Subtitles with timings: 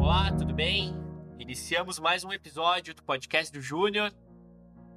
[0.00, 0.94] Olá, tudo bem?
[1.38, 4.10] Iniciamos mais um episódio do podcast do Júnior.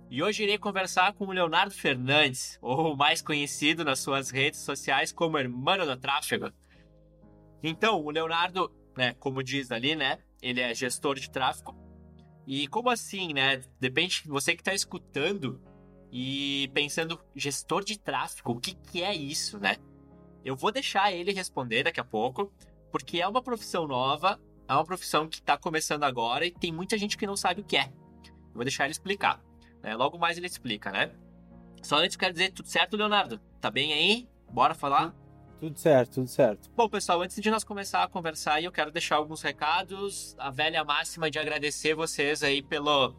[0.10, 5.11] E hoje irei conversar com o Leonardo Fernandes, ou mais conhecido nas suas redes sociais
[5.11, 6.50] como Hermano do Tráfego.
[7.61, 11.75] Então, o Leonardo, né, como diz ali, né, ele é gestor de tráfego.
[12.47, 13.61] E como assim, né?
[13.81, 15.61] Depende você que está escutando
[16.09, 19.75] e pensando, gestor de tráfego, o que, que é isso, né?
[20.45, 22.54] Eu vou deixar ele responder daqui a pouco,
[22.89, 24.39] porque é uma profissão nova,
[24.73, 27.64] é uma profissão que está começando agora e tem muita gente que não sabe o
[27.64, 27.86] que é.
[28.25, 29.41] Eu vou deixar ele explicar.
[29.81, 29.95] Né?
[29.95, 31.11] Logo mais ele explica, né?
[31.81, 33.40] Só antes quero dizer, tudo certo, Leonardo?
[33.59, 34.28] Tá bem aí?
[34.50, 35.14] Bora falar?
[35.59, 36.70] Tudo certo, tudo certo.
[36.76, 40.36] Bom, pessoal, antes de nós começar a conversar, eu quero deixar alguns recados.
[40.38, 43.16] A velha máxima de agradecer vocês aí pelo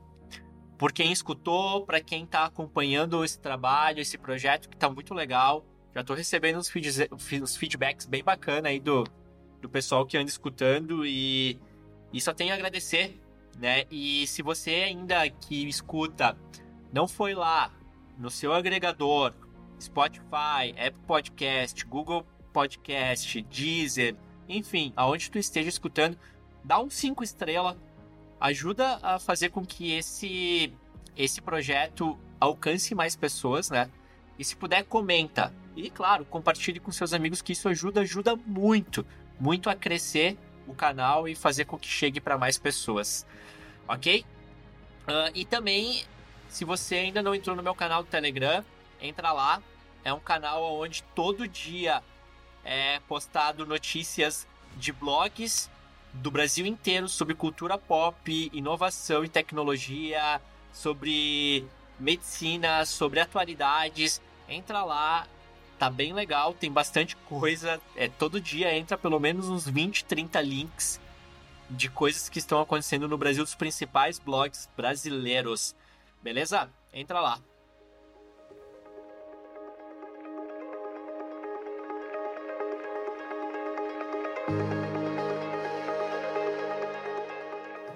[0.76, 5.64] por quem escutou, para quem está acompanhando esse trabalho, esse projeto que está muito legal.
[5.94, 6.70] Já estou recebendo uns,
[7.42, 9.04] uns, feedbacks bem bacana aí do,
[9.64, 11.58] do pessoal que anda escutando e,
[12.12, 13.18] e só tenho a agradecer,
[13.58, 13.84] né?
[13.90, 16.36] E se você ainda que escuta
[16.92, 17.72] não foi lá
[18.18, 19.32] no seu agregador,
[19.80, 24.14] Spotify, Apple Podcast, Google Podcast, Deezer,
[24.46, 26.18] enfim, aonde tu esteja escutando,
[26.62, 27.74] dá um 5 estrela,
[28.38, 30.74] ajuda a fazer com que esse
[31.16, 33.90] esse projeto alcance mais pessoas, né?
[34.38, 35.54] E se puder, comenta.
[35.74, 39.06] E claro, compartilhe com seus amigos que isso ajuda, ajuda muito,
[39.38, 43.26] muito a crescer o canal e fazer com que chegue para mais pessoas.
[43.86, 44.24] Ok?
[45.06, 46.04] Uh, e também,
[46.48, 48.64] se você ainda não entrou no meu canal do Telegram,
[49.00, 49.62] entra lá.
[50.02, 52.02] É um canal onde todo dia
[52.64, 55.70] é postado notícias de blogs
[56.12, 60.40] do Brasil inteiro sobre cultura pop, inovação e tecnologia,
[60.72, 61.66] sobre
[61.98, 64.20] medicina, sobre atualidades.
[64.48, 65.26] Entra lá,
[65.78, 67.80] tá bem legal, tem bastante coisa.
[67.96, 71.00] É, todo dia entra pelo menos uns 20, 30 links
[71.70, 75.74] de coisas que estão acontecendo no Brasil dos principais blogs brasileiros.
[76.22, 76.70] Beleza?
[76.92, 77.38] Entra lá.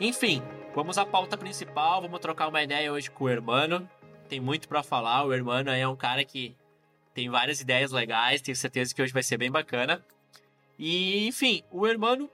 [0.00, 0.40] Enfim,
[0.74, 3.88] vamos à pauta principal, vamos trocar uma ideia hoje com o Hermano.
[4.28, 6.54] Tem muito para falar, o Hermano é um cara que
[7.14, 10.04] tem várias ideias legais, tenho certeza que hoje vai ser bem bacana.
[10.78, 12.30] E, enfim, o Hermano,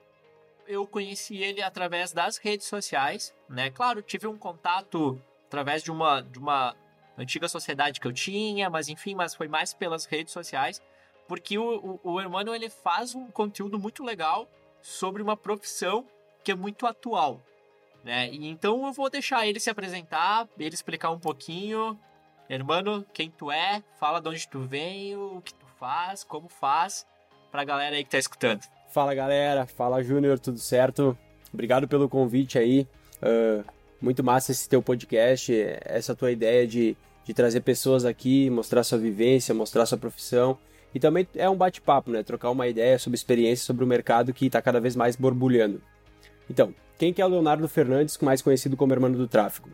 [0.67, 3.69] eu conheci ele através das redes sociais, né?
[3.71, 6.75] Claro, tive um contato através de uma, de uma
[7.17, 10.81] antiga sociedade que eu tinha, mas enfim, mas foi mais pelas redes sociais,
[11.27, 14.49] porque o, o, Hermano, ele faz um conteúdo muito legal
[14.81, 16.05] sobre uma profissão
[16.43, 17.41] que é muito atual,
[18.03, 18.29] né?
[18.31, 21.99] E então eu vou deixar ele se apresentar, ele explicar um pouquinho.
[22.49, 27.05] Hermano, quem tu é, fala de onde tu vem, o que tu faz, como faz,
[27.51, 28.61] pra galera aí que tá escutando.
[28.89, 31.17] Fala galera, fala Júnior, tudo certo?
[31.51, 32.87] Obrigado pelo convite aí.
[33.17, 33.63] Uh,
[33.99, 35.51] muito massa esse teu podcast,
[35.83, 40.57] essa tua ideia de, de trazer pessoas aqui, mostrar sua vivência, mostrar sua profissão.
[40.93, 42.23] E também é um bate-papo, né?
[42.23, 45.81] Trocar uma ideia sobre experiência sobre o mercado que está cada vez mais borbulhando.
[46.49, 49.69] Então, quem que é o Leonardo Fernandes, mais conhecido como Hermano do Tráfico?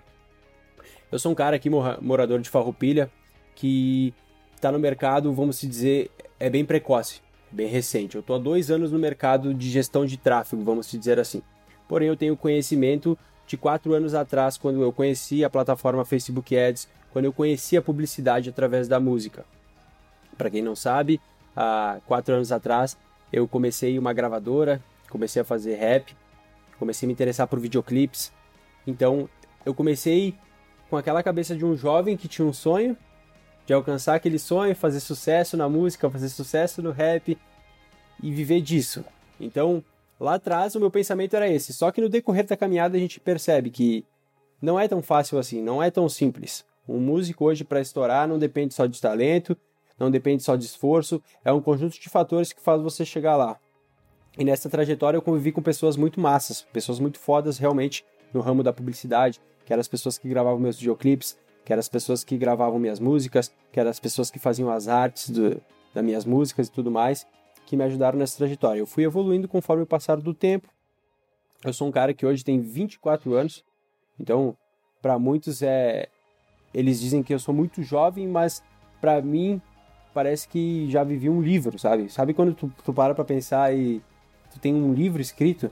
[1.12, 3.12] Eu sou um cara aqui, morador de Farroupilha,
[3.54, 4.14] que
[4.56, 7.20] está no mercado, vamos dizer, é bem precoce,
[7.52, 8.16] bem recente.
[8.16, 11.42] Eu estou há dois anos no mercado de gestão de tráfego, vamos dizer assim.
[11.86, 16.88] Porém, eu tenho conhecimento de quatro anos atrás, quando eu conheci a plataforma Facebook Ads,
[17.12, 19.44] quando eu conheci a publicidade através da música.
[20.38, 21.20] Para quem não sabe,
[21.54, 22.98] há quatro anos atrás
[23.34, 26.16] eu comecei uma gravadora, comecei a fazer rap,
[26.80, 28.32] comecei a me interessar por videoclipes.
[28.88, 29.28] Então,
[29.66, 30.34] eu comecei
[30.92, 32.98] com aquela cabeça de um jovem que tinha um sonho
[33.66, 37.38] de alcançar aquele sonho, fazer sucesso na música, fazer sucesso no rap
[38.22, 39.06] e viver disso.
[39.40, 39.82] Então,
[40.20, 41.72] lá atrás o meu pensamento era esse.
[41.72, 44.04] Só que no decorrer da caminhada a gente percebe que
[44.62, 46.66] não é tão fácil assim, não é tão simples.
[46.86, 49.56] Um músico hoje para estourar não depende só de talento,
[49.98, 53.58] não depende só de esforço, é um conjunto de fatores que faz você chegar lá.
[54.38, 58.04] E nessa trajetória eu convivi com pessoas muito massas, pessoas muito fodas realmente
[58.34, 61.90] no ramo da publicidade, que eram as pessoas que gravavam meus videoclipes, que eram as
[61.90, 65.62] pessoas que gravavam minhas músicas, que eram as pessoas que faziam as artes do,
[65.94, 67.26] das minhas músicas e tudo mais,
[67.66, 68.80] que me ajudaram nessa trajetória.
[68.80, 70.68] Eu fui evoluindo conforme o passar do tempo.
[71.64, 73.64] Eu sou um cara que hoje tem 24 anos,
[74.20, 74.56] então
[75.02, 76.08] para muitos é
[76.74, 78.64] eles dizem que eu sou muito jovem, mas
[79.00, 79.62] para mim
[80.14, 82.10] parece que já vivi um livro, sabe?
[82.10, 84.02] Sabe quando tu, tu para pra pensar e
[84.52, 85.72] tu tem um livro escrito.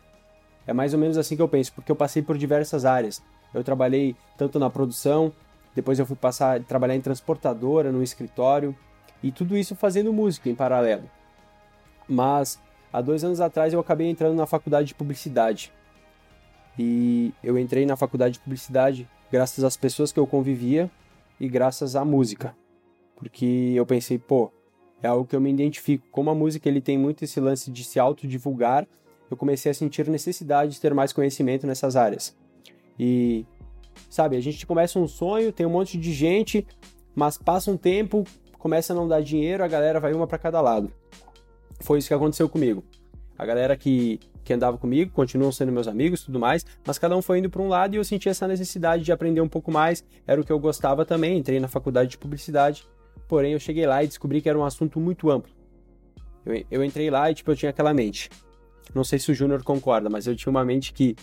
[0.67, 3.23] É mais ou menos assim que eu penso, porque eu passei por diversas áreas.
[3.53, 5.31] Eu trabalhei tanto na produção,
[5.75, 8.75] depois eu fui passar trabalhar em transportadora, no escritório,
[9.21, 11.09] e tudo isso fazendo música em paralelo.
[12.07, 12.59] Mas
[12.91, 15.71] há dois anos atrás eu acabei entrando na faculdade de publicidade.
[16.77, 20.89] E eu entrei na faculdade de publicidade graças às pessoas que eu convivia
[21.39, 22.55] e graças à música.
[23.15, 24.51] Porque eu pensei, pô,
[25.01, 26.07] é algo que eu me identifico.
[26.11, 28.87] Como a música ele tem muito esse lance de se autodivulgar,
[29.29, 32.35] eu comecei a sentir necessidade de ter mais conhecimento nessas áreas.
[32.99, 33.45] E,
[34.09, 36.65] sabe, a gente começa um sonho, tem um monte de gente,
[37.15, 38.25] mas passa um tempo,
[38.57, 40.91] começa a não dar dinheiro, a galera vai uma para cada lado.
[41.81, 42.83] Foi isso que aconteceu comigo.
[43.37, 47.21] A galera que, que andava comigo continuam sendo meus amigos tudo mais, mas cada um
[47.21, 50.03] foi indo para um lado e eu senti essa necessidade de aprender um pouco mais.
[50.27, 52.85] Era o que eu gostava também, entrei na faculdade de publicidade
[53.29, 55.51] Porém, eu cheguei lá e descobri que era um assunto muito amplo.
[56.43, 58.27] Eu, eu entrei lá e, tipo, eu tinha aquela mente.
[58.93, 61.15] Não sei se o Júnior concorda, mas eu tinha uma mente que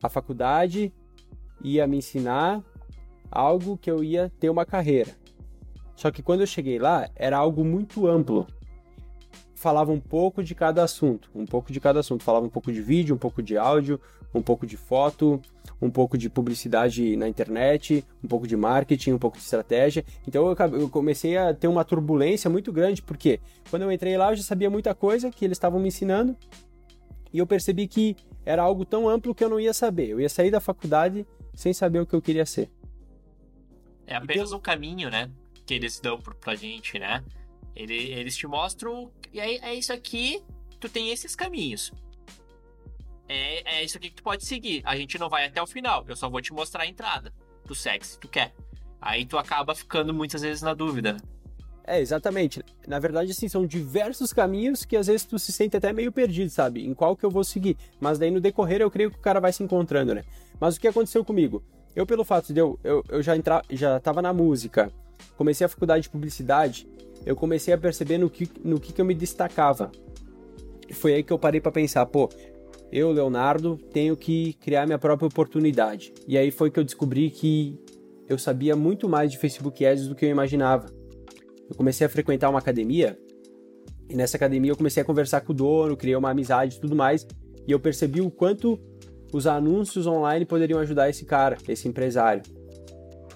[0.00, 0.92] a faculdade
[1.62, 2.62] ia me ensinar
[3.30, 5.10] algo que eu ia ter uma carreira.
[5.94, 8.46] Só que quando eu cheguei lá, era algo muito amplo
[9.62, 12.24] falava um pouco de cada assunto, um pouco de cada assunto.
[12.24, 14.00] Falava um pouco de vídeo, um pouco de áudio,
[14.34, 15.40] um pouco de foto,
[15.80, 20.04] um pouco de publicidade na internet, um pouco de marketing, um pouco de estratégia.
[20.26, 23.38] Então eu, comecei a ter uma turbulência muito grande, porque
[23.70, 26.36] quando eu entrei lá eu já sabia muita coisa que eles estavam me ensinando
[27.32, 30.08] e eu percebi que era algo tão amplo que eu não ia saber.
[30.08, 32.70] Eu ia sair da faculdade sem saber o que eu queria ser.
[34.06, 34.58] É apenas então...
[34.58, 35.30] um caminho, né?
[35.66, 37.22] Que eles dão pra gente, né?
[37.74, 39.10] Ele, eles te mostram.
[39.32, 40.42] E aí é isso aqui,
[40.78, 41.92] tu tem esses caminhos.
[43.28, 44.82] É, é isso aqui que tu pode seguir.
[44.84, 46.04] A gente não vai até o final.
[46.06, 47.32] Eu só vou te mostrar a entrada.
[47.66, 48.52] Tu segue se tu quer.
[49.00, 51.16] Aí tu acaba ficando muitas vezes na dúvida.
[51.84, 52.62] É, exatamente.
[52.86, 56.50] Na verdade, assim, são diversos caminhos que às vezes tu se sente até meio perdido,
[56.50, 56.86] sabe?
[56.86, 57.76] Em qual que eu vou seguir.
[58.00, 60.24] Mas daí no decorrer eu creio que o cara vai se encontrando, né?
[60.62, 61.60] Mas o que aconteceu comigo?
[61.92, 64.92] Eu, pelo fato de eu, eu, eu já entrar, já tava na música,
[65.36, 66.86] comecei a faculdade de publicidade,
[67.26, 69.90] eu comecei a perceber no que, no que, que eu me destacava.
[70.92, 72.28] Foi aí que eu parei para pensar, pô,
[72.92, 76.14] eu, Leonardo, tenho que criar minha própria oportunidade.
[76.28, 77.76] E aí foi que eu descobri que
[78.28, 80.86] eu sabia muito mais de Facebook Ads do que eu imaginava.
[81.68, 83.18] Eu comecei a frequentar uma academia
[84.08, 86.94] e nessa academia eu comecei a conversar com o dono, criei uma amizade e tudo
[86.94, 87.26] mais,
[87.66, 88.78] e eu percebi o quanto
[89.32, 92.42] os anúncios online poderiam ajudar esse cara, esse empresário.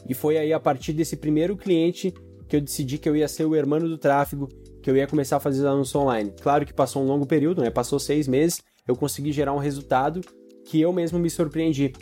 [0.09, 2.13] E foi aí a partir desse primeiro cliente
[2.49, 4.49] que eu decidi que eu ia ser o hermano do tráfego,
[4.83, 6.33] que eu ia começar a fazer anúncios online.
[6.41, 7.71] Claro que passou um longo período, né?
[7.71, 10.21] Passou seis meses, eu consegui gerar um resultado
[10.65, 11.93] que eu mesmo me surpreendi.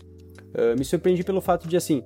[0.55, 2.03] Uh, me surpreendi pelo fato de, assim,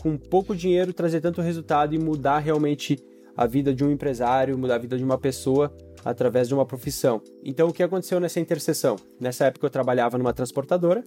[0.00, 2.98] com pouco dinheiro trazer tanto resultado e mudar realmente
[3.36, 5.74] a vida de um empresário, mudar a vida de uma pessoa
[6.04, 7.20] através de uma profissão.
[7.44, 8.96] Então, o que aconteceu nessa interseção?
[9.20, 11.04] Nessa época eu trabalhava numa transportadora,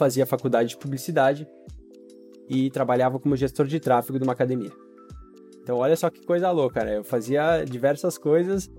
[0.00, 1.46] fazia faculdade de publicidade
[2.48, 4.72] e trabalhava como gestor de tráfego de uma academia.
[5.62, 6.96] Então, olha só que coisa louca, né?
[6.96, 8.70] Eu fazia diversas coisas.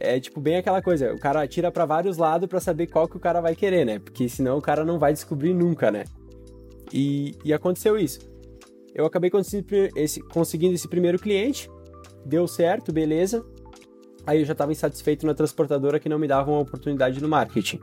[0.00, 3.16] É tipo bem aquela coisa, o cara atira para vários lados para saber qual que
[3.16, 4.00] o cara vai querer, né?
[4.00, 6.04] Porque senão o cara não vai descobrir nunca, né?
[6.92, 8.18] E, e aconteceu isso.
[8.92, 9.30] Eu acabei
[9.94, 11.70] esse, conseguindo esse primeiro cliente,
[12.24, 13.46] deu certo, beleza.
[14.26, 17.78] Aí eu já estava insatisfeito na transportadora que não me dava uma oportunidade no marketing.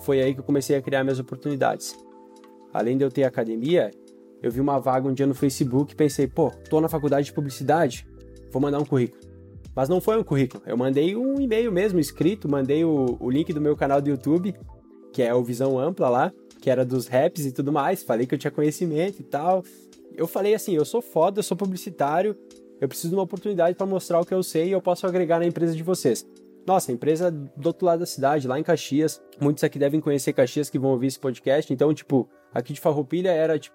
[0.00, 1.96] Foi aí que eu comecei a criar minhas oportunidades.
[2.72, 3.90] Além de eu ter academia,
[4.42, 7.32] eu vi uma vaga um dia no Facebook e pensei, pô, tô na faculdade de
[7.32, 8.06] publicidade,
[8.50, 9.20] vou mandar um currículo.
[9.74, 13.52] Mas não foi um currículo, eu mandei um e-mail mesmo escrito, mandei o, o link
[13.52, 14.54] do meu canal do YouTube,
[15.12, 18.34] que é o Visão Ampla lá, que era dos raps e tudo mais, falei que
[18.34, 19.64] eu tinha conhecimento e tal.
[20.14, 22.36] Eu falei assim, eu sou foda, eu sou publicitário,
[22.80, 25.38] eu preciso de uma oportunidade para mostrar o que eu sei e eu posso agregar
[25.38, 26.26] na empresa de vocês.
[26.68, 29.22] Nossa, empresa do outro lado da cidade, lá em Caxias.
[29.40, 31.72] Muitos aqui devem conhecer Caxias que vão ouvir esse podcast.
[31.72, 33.74] Então, tipo, aqui de Farroupilha era, tipo,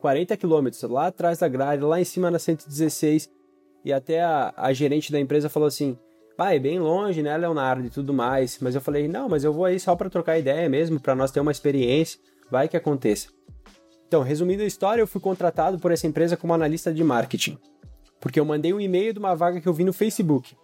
[0.00, 3.30] 40 quilômetros lá atrás da grade, lá em cima na 116.
[3.86, 5.96] E até a, a gerente da empresa falou assim:
[6.36, 8.58] pai, bem longe, né, Leonardo e tudo mais.
[8.60, 11.30] Mas eu falei: não, mas eu vou aí só para trocar ideia mesmo, para nós
[11.30, 13.28] ter uma experiência, vai que aconteça.
[14.06, 17.56] Então, resumindo a história, eu fui contratado por essa empresa como analista de marketing.
[18.20, 20.54] Porque eu mandei um e-mail de uma vaga que eu vi no Facebook.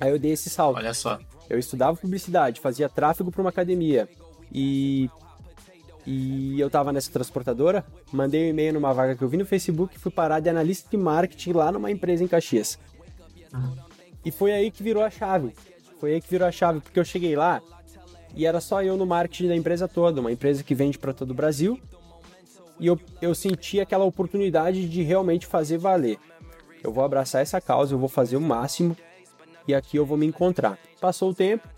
[0.00, 0.76] Aí eu dei esse salto.
[0.76, 1.18] Olha só.
[1.48, 4.08] Eu estudava publicidade, fazia tráfego para uma academia.
[4.52, 5.10] E
[6.10, 9.94] e eu tava nessa transportadora, mandei um e-mail numa vaga que eu vi no Facebook
[9.94, 12.78] e fui parar de analista de marketing lá numa empresa em Caxias.
[14.24, 15.52] E foi aí que virou a chave.
[16.00, 17.60] Foi aí que virou a chave, porque eu cheguei lá
[18.34, 21.32] e era só eu no marketing da empresa toda, uma empresa que vende para todo
[21.32, 21.78] o Brasil.
[22.80, 26.18] E eu, eu senti aquela oportunidade de realmente fazer valer.
[26.82, 28.96] Eu vou abraçar essa causa, eu vou fazer o máximo
[29.68, 30.78] e aqui eu vou me encontrar.
[30.98, 31.68] Passou o tempo,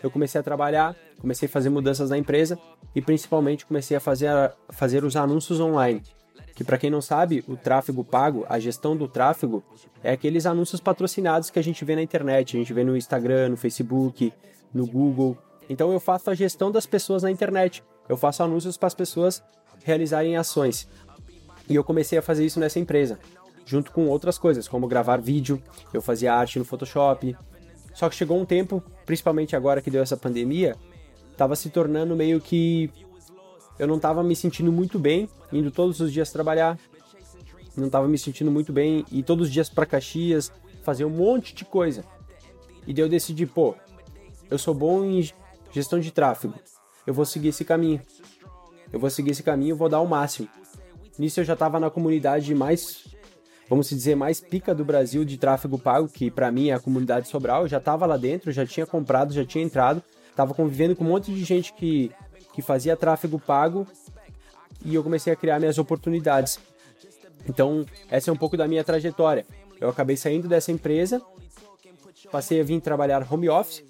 [0.00, 2.56] eu comecei a trabalhar, comecei a fazer mudanças na empresa
[2.94, 6.00] e principalmente comecei a fazer, a fazer os anúncios online.
[6.54, 9.64] Que para quem não sabe, o tráfego pago, a gestão do tráfego,
[10.04, 13.48] é aqueles anúncios patrocinados que a gente vê na internet, a gente vê no Instagram,
[13.48, 14.32] no Facebook,
[14.72, 15.36] no Google.
[15.68, 17.82] Então eu faço a gestão das pessoas na internet.
[18.08, 19.42] Eu faço anúncios para as pessoas
[19.82, 20.86] realizarem ações.
[21.68, 23.18] E eu comecei a fazer isso nessa empresa,
[23.64, 27.36] junto com outras coisas, como gravar vídeo, eu fazia arte no Photoshop.
[27.94, 30.76] Só que chegou um tempo, principalmente agora que deu essa pandemia,
[31.30, 32.90] estava se tornando meio que
[33.78, 36.78] eu não estava me sentindo muito bem indo todos os dias trabalhar.
[37.76, 40.52] Não estava me sentindo muito bem e todos os dias para Caxias,
[40.82, 42.04] fazer um monte de coisa.
[42.86, 43.74] E daí eu decidi, pô,
[44.50, 45.28] eu sou bom em
[45.72, 46.54] gestão de tráfego.
[47.06, 48.00] Eu vou seguir esse caminho.
[48.92, 50.48] Eu vou seguir esse caminho vou dar o máximo.
[51.18, 53.04] Nisso eu já estava na comunidade mais,
[53.68, 57.28] vamos dizer, mais pica do Brasil de tráfego pago, que para mim é a comunidade
[57.28, 57.62] Sobral.
[57.62, 61.08] Eu já estava lá dentro, já tinha comprado, já tinha entrado, estava convivendo com um
[61.08, 62.10] monte de gente que,
[62.52, 63.86] que fazia tráfego pago
[64.84, 66.58] e eu comecei a criar minhas oportunidades.
[67.48, 69.46] Então, essa é um pouco da minha trajetória.
[69.80, 71.20] Eu acabei saindo dessa empresa,
[72.30, 73.82] passei a vir trabalhar home office,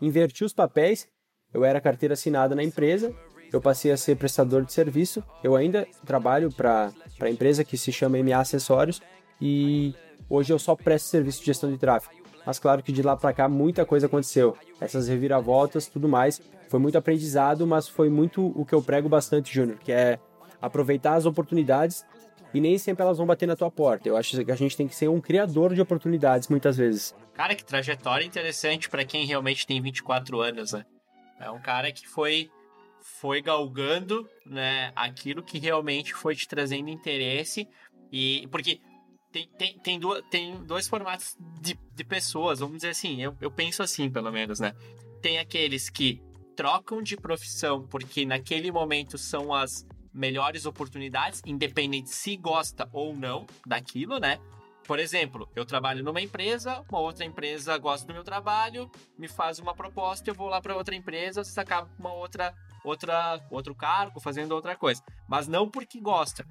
[0.00, 1.06] inverti os papéis,
[1.52, 3.14] eu era carteira assinada na empresa,
[3.52, 7.92] eu passei a ser prestador de serviço, eu ainda trabalho para a empresa que se
[7.92, 9.02] chama MA Acessórios
[9.44, 9.92] e
[10.30, 12.14] hoje eu só presto serviço de gestão de tráfego.
[12.46, 14.56] Mas claro que de lá para cá muita coisa aconteceu.
[14.80, 19.52] Essas reviravoltas, tudo mais, foi muito aprendizado, mas foi muito o que eu prego bastante,
[19.52, 20.18] Júnior, que é
[20.60, 22.04] aproveitar as oportunidades
[22.54, 24.08] e nem sempre elas vão bater na tua porta.
[24.08, 27.14] Eu acho que a gente tem que ser um criador de oportunidades muitas vezes.
[27.34, 30.84] Cara, que trajetória interessante para quem realmente tem 24 anos, né?
[31.40, 32.48] É um cara que foi
[33.00, 37.68] foi galgando, né, aquilo que realmente foi te trazendo interesse
[38.12, 38.80] e porque
[39.32, 43.50] tem, tem, tem, do, tem dois formatos de, de pessoas, vamos dizer assim, eu, eu
[43.50, 44.74] penso assim, pelo menos, né?
[45.22, 46.22] Tem aqueles que
[46.54, 53.46] trocam de profissão porque naquele momento são as melhores oportunidades, independente se gosta ou não
[53.66, 54.38] daquilo, né?
[54.86, 59.58] Por exemplo, eu trabalho numa empresa, uma outra empresa gosta do meu trabalho, me faz
[59.58, 64.52] uma proposta, eu vou lá para outra empresa, sacar uma outra outra outro cargo, fazendo
[64.52, 66.44] outra coisa, mas não porque gosta.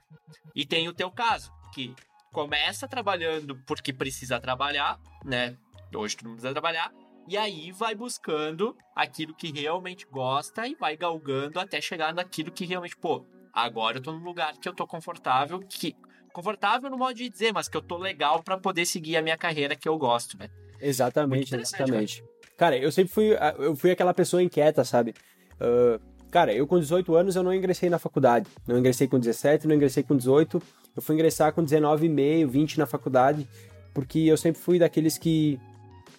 [0.56, 1.94] E tem o teu caso, que
[2.32, 5.56] começa trabalhando porque precisa trabalhar, né?
[5.94, 6.92] Hoje tu não precisa trabalhar,
[7.28, 12.66] e aí vai buscando aquilo que realmente gosta e vai galgando até chegar naquilo que
[12.66, 15.96] realmente, pô, agora eu tô num lugar que eu tô confortável, que
[16.34, 19.38] confortável no modo de dizer, mas que eu tô legal para poder seguir a minha
[19.38, 20.50] carreira que eu gosto, né?
[20.80, 22.24] Exatamente, exatamente.
[22.58, 22.78] Cara.
[22.78, 25.14] eu sempre fui, eu fui aquela pessoa inquieta, sabe?
[25.60, 28.48] Uh, cara, eu com 18 anos eu não ingressei na faculdade.
[28.66, 30.62] Não ingressei com 17, não ingressei com 18.
[30.96, 33.48] Eu fui ingressar com 19 e meio, 20 na faculdade,
[33.94, 35.60] porque eu sempre fui daqueles que,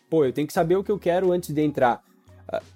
[0.08, 2.02] pô, eu tenho que saber o que eu quero antes de entrar.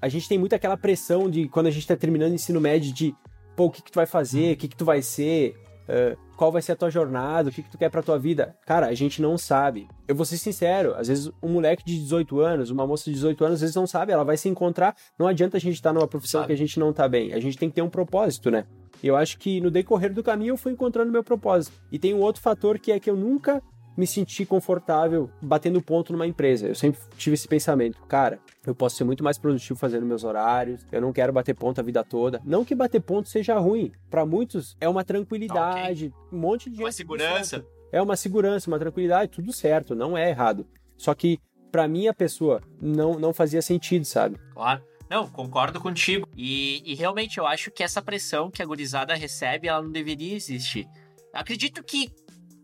[0.01, 2.93] A gente tem muito aquela pressão de quando a gente tá terminando o ensino médio
[2.93, 3.15] de,
[3.55, 5.55] pô, o que, que tu vai fazer, o que, que tu vai ser,
[5.89, 8.55] uh, qual vai ser a tua jornada, o que, que tu quer pra tua vida.
[8.65, 9.89] Cara, a gente não sabe.
[10.07, 13.45] Eu vou ser sincero, às vezes um moleque de 18 anos, uma moça de 18
[13.45, 14.95] anos, às vezes não sabe, ela vai se encontrar.
[15.19, 16.49] Não adianta a gente estar tá numa profissão sabe.
[16.49, 17.33] que a gente não tá bem.
[17.33, 18.67] A gente tem que ter um propósito, né?
[19.03, 21.77] Eu acho que no decorrer do caminho eu fui encontrando meu propósito.
[21.91, 23.63] E tem um outro fator que é que eu nunca
[23.97, 26.69] me sentir confortável batendo ponto numa empresa.
[26.69, 30.85] Eu sempre tive esse pensamento, cara, eu posso ser muito mais produtivo fazendo meus horários,
[30.93, 32.41] eu não quero bater ponto a vida toda.
[32.45, 36.39] Não que bater ponto seja ruim, para muitos é uma tranquilidade, okay.
[36.39, 37.65] um monte de uma segurança.
[37.91, 40.67] É uma segurança, uma tranquilidade, tudo certo, não é errado.
[40.97, 41.39] Só que
[41.73, 44.37] para mim a pessoa não não fazia sentido, sabe?
[44.53, 44.83] Claro.
[45.09, 46.29] Não, concordo contigo.
[46.37, 50.35] E, e, realmente eu acho que essa pressão que a gurizada recebe, ela não deveria
[50.35, 50.89] existir.
[51.33, 52.13] Acredito que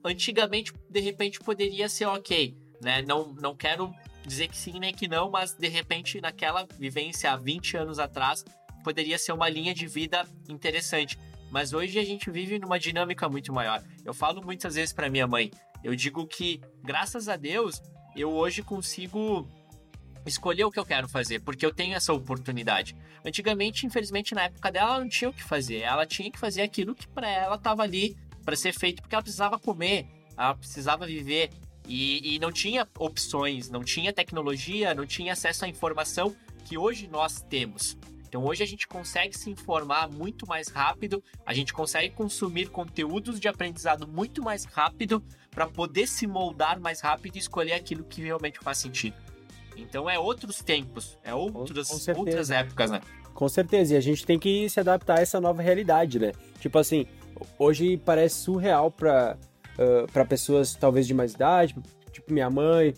[0.05, 3.03] antigamente, de repente, poderia ser ok, né?
[3.03, 3.93] Não, não quero
[4.27, 8.45] dizer que sim nem que não, mas de repente, naquela vivência há 20 anos atrás,
[8.83, 11.19] poderia ser uma linha de vida interessante.
[11.51, 13.83] Mas hoje a gente vive numa dinâmica muito maior.
[14.05, 15.51] Eu falo muitas vezes para minha mãe,
[15.85, 17.81] eu digo que, graças a Deus,
[18.17, 19.49] eu hoje consigo
[20.27, 22.97] escolher o que eu quero fazer, porque eu tenho essa oportunidade.
[23.25, 25.79] Antigamente, infelizmente, na época dela, ela não tinha o que fazer.
[25.79, 29.23] Ela tinha que fazer aquilo que para ela estava ali para ser feito porque ela
[29.23, 31.51] precisava comer, ela precisava viver
[31.87, 37.09] e, e, não tinha opções, não tinha tecnologia, não tinha acesso à informação que hoje
[37.09, 37.97] nós temos.
[38.27, 43.39] Então hoje a gente consegue se informar muito mais rápido, a gente consegue consumir conteúdos
[43.39, 48.23] de aprendizado muito mais rápido para poder se moldar mais rápido e escolher aquilo que
[48.23, 49.17] realmente faz sentido.
[49.77, 53.01] Então é outros tempos, é outras, outras épocas, né?
[53.35, 56.33] Com certeza, e a gente tem que se adaptar a essa nova realidade, né?
[56.61, 57.07] Tipo assim,
[57.59, 59.37] hoje parece surreal para
[59.79, 61.75] uh, pessoas talvez de mais idade,
[62.11, 62.95] tipo minha mãe,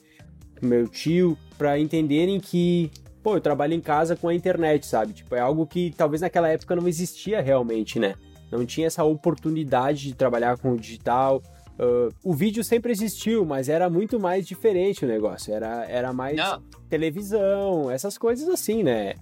[0.60, 2.90] meu tio, para entenderem que,
[3.22, 5.12] pô, eu trabalho em casa com a internet, sabe?
[5.12, 8.14] Tipo, é algo que talvez naquela época não existia realmente, né?
[8.50, 11.42] Não tinha essa oportunidade de trabalhar com o digital.
[11.78, 15.52] Uh, o vídeo sempre existiu, mas era muito mais diferente o negócio.
[15.52, 16.62] Era, era mais não.
[16.88, 19.14] televisão, essas coisas assim, né?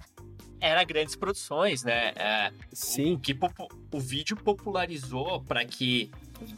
[0.63, 2.13] era grandes produções, né?
[2.15, 3.15] É, Sim.
[3.15, 3.37] O, que
[3.91, 6.09] o vídeo popularizou para que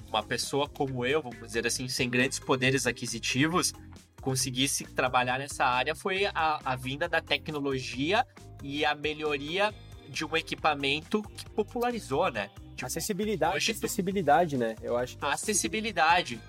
[0.07, 3.73] uma pessoa como eu, vamos dizer assim, sem grandes poderes aquisitivos,
[4.21, 8.23] conseguisse trabalhar nessa área foi a, a vinda da tecnologia
[8.61, 9.73] e a melhoria
[10.07, 12.51] de um equipamento que popularizou, né?
[12.75, 14.75] Tipo, acessibilidade, hoje, acessibilidade, né?
[14.81, 16.39] Eu acho que acessibilidade.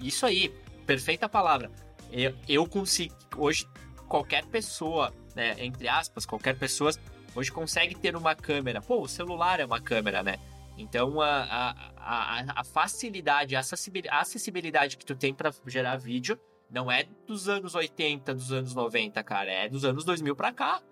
[0.00, 0.48] Isso aí,
[0.86, 1.70] perfeita palavra.
[2.10, 3.66] Eu, eu consigo hoje
[4.08, 6.90] qualquer pessoa, né, entre aspas, qualquer pessoa
[7.34, 8.80] hoje consegue ter uma câmera.
[8.80, 10.36] Pô, o celular é uma câmera, né?
[10.76, 16.38] Então a, a, a, a facilidade, a acessibilidade que tu tem para gerar vídeo
[16.70, 20.82] não é dos anos 80, dos anos 90, cara, é dos anos 2000 para cá.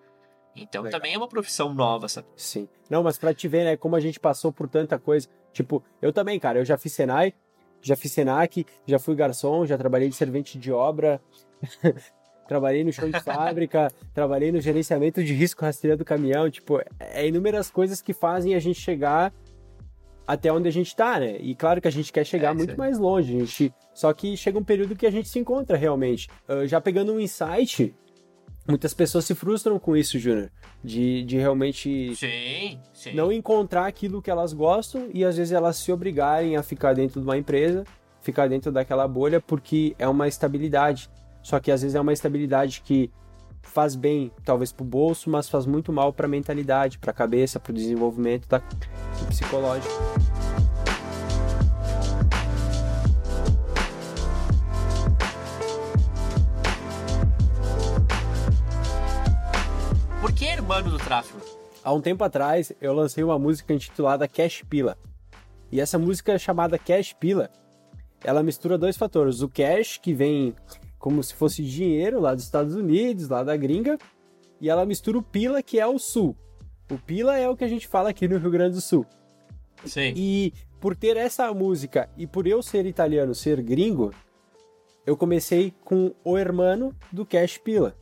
[0.57, 0.99] Então Legal.
[0.99, 2.27] também é uma profissão nova, sabe?
[2.37, 2.69] Sim.
[2.89, 5.29] Não, mas pra te ver, né, como a gente passou por tanta coisa.
[5.53, 7.35] Tipo, eu também, cara, eu já fiz Senai,
[7.81, 11.21] já fiz Senac, já fui garçom, já trabalhei de servente de obra,
[12.49, 16.51] trabalhei no chão de fábrica, trabalhei no gerenciamento de risco rastreio do caminhão.
[16.51, 19.33] Tipo, é inúmeras coisas que fazem a gente chegar
[20.27, 21.37] até onde a gente tá, né?
[21.39, 23.73] E claro que a gente quer chegar é, muito mais longe, gente...
[23.95, 26.29] só que chega um período que a gente se encontra realmente.
[26.49, 27.95] Uh, já pegando um insight,
[28.67, 30.51] muitas pessoas se frustram com isso, Júnior.
[30.83, 33.15] De, de realmente sim, sim.
[33.15, 37.21] não encontrar aquilo que elas gostam e às vezes elas se obrigarem a ficar dentro
[37.21, 37.85] de uma empresa,
[38.21, 41.11] ficar dentro daquela bolha porque é uma estabilidade.
[41.43, 43.11] Só que às vezes é uma estabilidade que
[43.63, 47.15] faz bem, talvez para o bolso, mas faz muito mal para a mentalidade, para a
[47.15, 48.61] cabeça, para o desenvolvimento da,
[49.29, 49.93] psicológico.
[60.67, 61.41] Hermano do tráfego?
[61.85, 64.99] Há um tempo atrás, eu lancei uma música intitulada Cash Pila.
[65.71, 67.53] E essa música chamada Cash Pila,
[68.25, 69.43] ela mistura dois fatores.
[69.43, 70.57] O cash, que vem
[70.99, 73.97] como se fosse dinheiro lá dos Estados Unidos, lá da gringa,
[74.61, 76.37] e ela mistura o pila, que é o sul.
[76.91, 79.07] O pila é o que a gente fala aqui no Rio Grande do Sul.
[79.85, 80.15] Sim.
[80.17, 84.13] E por ter essa música e por eu ser italiano, ser gringo,
[85.07, 87.95] eu comecei com o hermano do Cash Pila.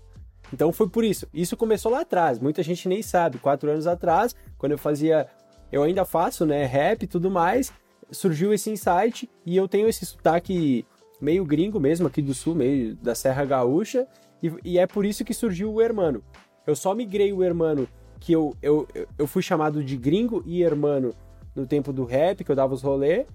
[0.54, 1.26] Então foi por isso.
[1.34, 3.38] Isso começou lá atrás, muita gente nem sabe.
[3.38, 5.26] Quatro anos atrás, quando eu fazia.
[5.72, 6.64] Eu ainda faço, né?
[6.64, 7.72] Rap e tudo mais.
[8.10, 10.86] Surgiu esse insight e eu tenho esse sotaque
[11.20, 14.06] meio gringo mesmo, aqui do sul, meio da Serra Gaúcha,
[14.42, 16.22] e, e é por isso que surgiu o Hermano.
[16.66, 17.88] Eu só migrei o Hermano,
[18.20, 18.86] que eu, eu,
[19.18, 21.14] eu fui chamado de gringo e Hermano
[21.54, 23.26] no tempo do rap, que eu dava os rolê,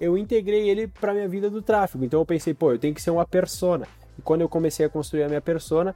[0.00, 2.04] eu integrei ele para minha vida do tráfego.
[2.04, 3.86] Então eu pensei, pô, eu tenho que ser uma persona.
[4.16, 5.94] E quando eu comecei a construir a minha persona,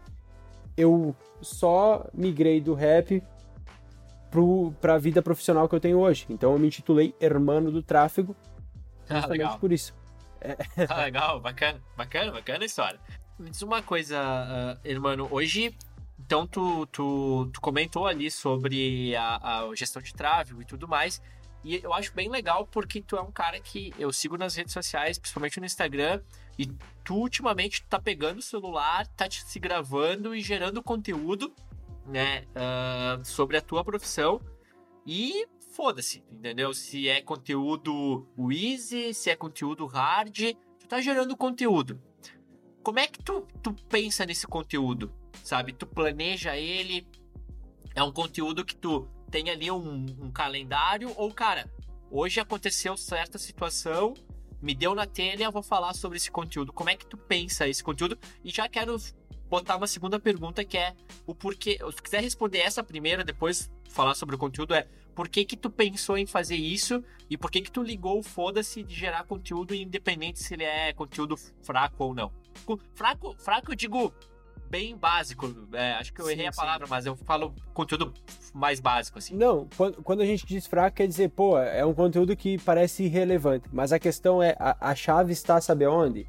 [0.76, 3.22] eu só migrei do rap
[4.80, 6.26] para a vida profissional que eu tenho hoje.
[6.28, 8.34] Então eu me intitulei Hermano do Tráfego,
[9.08, 9.94] ah, justamente ah, por isso.
[10.40, 10.56] É.
[10.88, 12.98] Ah, legal, bacana, bacana, bacana a história.
[13.38, 15.74] Me diz uma coisa, uh, irmão, hoje,
[16.18, 21.20] então tu, tu, tu comentou ali sobre a, a, gestão de tráfego e tudo mais,
[21.64, 24.72] e eu acho bem legal porque tu é um cara que eu sigo nas redes
[24.72, 26.20] sociais, principalmente no Instagram,
[26.58, 26.66] e
[27.04, 31.52] tu ultimamente tá pegando o celular, tá te, se gravando e gerando conteúdo,
[32.06, 34.40] né, uh, sobre a tua profissão,
[35.06, 36.72] e foda-se, entendeu?
[36.74, 42.00] Se é conteúdo easy, se é conteúdo hard, tu tá gerando conteúdo.
[42.82, 45.12] Como é que tu, tu pensa nesse conteúdo?
[45.42, 45.72] Sabe?
[45.72, 47.06] Tu planeja ele,
[47.94, 51.70] é um conteúdo que tu tem ali um, um calendário, ou, cara,
[52.10, 54.14] hoje aconteceu certa situação,
[54.62, 56.72] me deu na telha, vou falar sobre esse conteúdo.
[56.72, 58.16] Como é que tu pensa esse conteúdo?
[58.44, 58.96] E já quero
[59.50, 60.94] botar uma segunda pergunta que é
[61.26, 61.78] o porquê.
[61.94, 65.68] Se quiser responder essa primeira, depois falar sobre o conteúdo, é por que que tu
[65.68, 69.74] pensou em fazer isso e por que que tu ligou o foda-se de gerar conteúdo
[69.74, 72.32] independente se ele é conteúdo fraco ou não.
[72.94, 74.14] Fraco, fraco eu digo
[74.72, 78.10] bem básico, é, acho que eu sim, errei a palavra, mas eu falo conteúdo
[78.54, 79.36] mais básico, assim.
[79.36, 83.04] Não, quando, quando a gente diz fraco, quer dizer, pô, é um conteúdo que parece
[83.04, 86.26] irrelevante, mas a questão é, a, a chave está, sabe onde?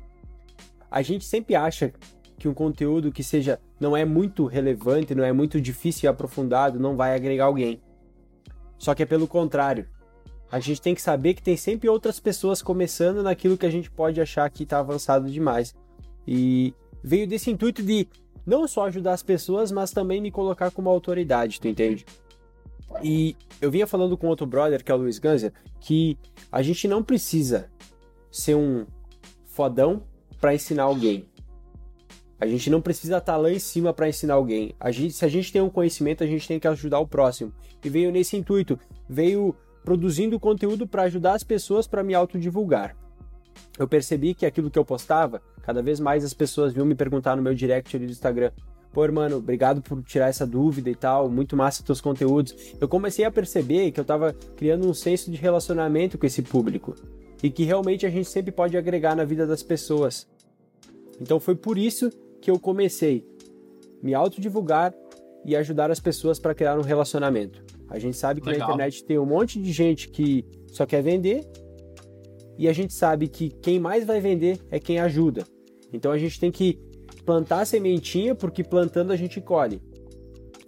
[0.91, 1.93] A gente sempre acha
[2.38, 6.77] que um conteúdo que seja, não é muito relevante, não é muito difícil e aprofundado,
[6.77, 7.82] não vai agregar alguém.
[8.77, 9.88] Só que é pelo contrário.
[10.51, 13.89] A gente tem que saber que tem sempre outras pessoas começando naquilo que a gente
[13.89, 15.73] pode achar que está avançado demais.
[16.27, 18.08] E veio desse intuito de
[18.45, 22.06] não só ajudar as pessoas, mas também me colocar como autoridade, tu entende?
[23.01, 26.17] E eu vinha falando com outro brother, que é o Luiz Ganser, que
[26.51, 27.69] a gente não precisa
[28.32, 28.86] ser um
[29.45, 30.03] fodão
[30.39, 31.25] para ensinar alguém.
[32.39, 34.75] A gente não precisa estar tá lá em cima para ensinar alguém.
[34.79, 37.53] A gente, se a gente tem um conhecimento, a gente tem que ajudar o próximo.
[37.84, 38.77] E veio nesse intuito,
[39.08, 42.95] veio produzindo conteúdo para ajudar as pessoas para me autodivulgar.
[43.77, 47.36] Eu percebi que aquilo que eu postava, cada vez mais as pessoas vinham me perguntar
[47.36, 48.52] no meu direct ali do Instagram:
[48.91, 52.56] pô, mano, obrigado por tirar essa dúvida e tal, muito massa teus conteúdos.
[52.80, 56.93] Eu comecei a perceber que eu tava criando um senso de relacionamento com esse público
[57.41, 60.28] e que realmente a gente sempre pode agregar na vida das pessoas.
[61.19, 63.26] Então foi por isso que eu comecei
[64.02, 64.93] me autodivulgar
[65.45, 67.63] e ajudar as pessoas para criar um relacionamento.
[67.89, 68.67] A gente sabe que Legal.
[68.67, 71.45] na internet tem um monte de gente que só quer vender
[72.58, 75.43] e a gente sabe que quem mais vai vender é quem ajuda.
[75.93, 76.79] Então a gente tem que
[77.25, 79.82] plantar a sementinha, porque plantando a gente colhe.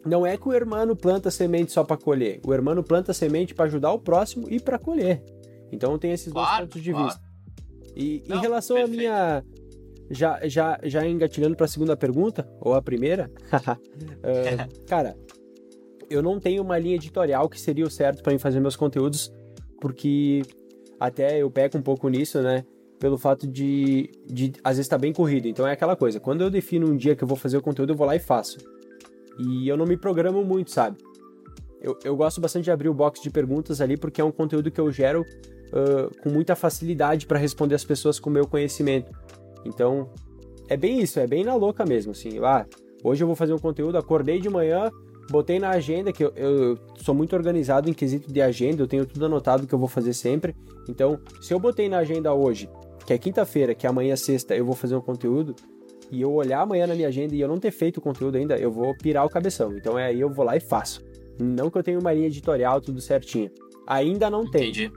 [0.06, 2.40] Não é que o hermano planta semente só para colher.
[2.46, 5.24] O hermano planta semente para ajudar o próximo e para colher.
[5.72, 7.08] Então tem esses claro, dois pontos de claro.
[7.08, 7.22] vista.
[7.96, 9.44] E Não, em relação à minha
[10.12, 15.18] já já já engatilhando para a segunda pergunta ou a primeira, uh, cara,
[16.10, 19.34] eu não tenho uma linha editorial que seria o certo para mim fazer meus conteúdos,
[19.82, 20.44] porque
[21.00, 22.64] até eu peco um pouco nisso, né?
[23.00, 25.48] Pelo fato de, de às vezes tá bem corrido.
[25.48, 27.94] Então é aquela coisa, quando eu defino um dia que eu vou fazer o conteúdo,
[27.94, 28.58] eu vou lá e faço.
[29.38, 30.98] E eu não me programo muito, sabe?
[31.82, 34.72] Eu, eu gosto bastante de abrir o box de perguntas ali, porque é um conteúdo
[34.72, 39.12] que eu gero uh, com muita facilidade para responder as pessoas com o meu conhecimento.
[39.66, 40.10] Então,
[40.68, 42.40] é bem isso, é bem na louca mesmo, assim.
[42.44, 42.66] Ah,
[43.04, 44.90] hoje eu vou fazer um conteúdo, acordei de manhã,
[45.30, 49.06] botei na agenda, que eu, eu, sou muito organizado em quesito de agenda, eu tenho
[49.06, 50.56] tudo anotado que eu vou fazer sempre.
[50.90, 52.70] Então, se eu botei na agenda hoje,
[53.06, 55.56] que é quinta-feira, que amanhã é sexta, eu vou fazer um conteúdo,
[56.12, 58.58] e eu olhar amanhã na minha agenda e eu não ter feito o conteúdo ainda,
[58.58, 59.76] eu vou pirar o cabeção.
[59.76, 61.04] Então é aí eu vou lá e faço.
[61.40, 63.52] Não que eu tenha uma linha editorial tudo certinho.
[63.88, 64.92] Ainda não tenho.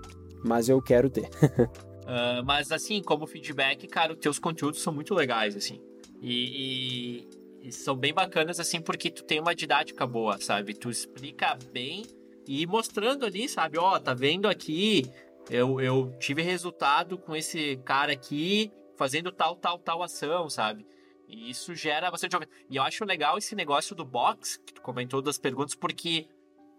[0.44, 1.24] Mas eu quero ter.
[1.24, 5.80] uh, mas assim, como feedback, cara, os teus conteúdos são muito legais, assim.
[6.20, 7.26] E,
[7.62, 10.74] e, são bem bacanas, assim, porque tu tem uma didática boa, sabe?
[10.74, 12.04] Tu explica bem
[12.46, 13.78] e mostrando ali, sabe?
[13.78, 15.04] Ó, oh, tá vendo aqui,
[15.50, 20.86] eu, eu tive resultado com esse cara aqui fazendo tal, tal, tal ação, sabe?
[21.26, 22.36] E isso gera bastante.
[22.68, 26.26] E eu acho legal esse negócio do box, que tu comentou das perguntas, porque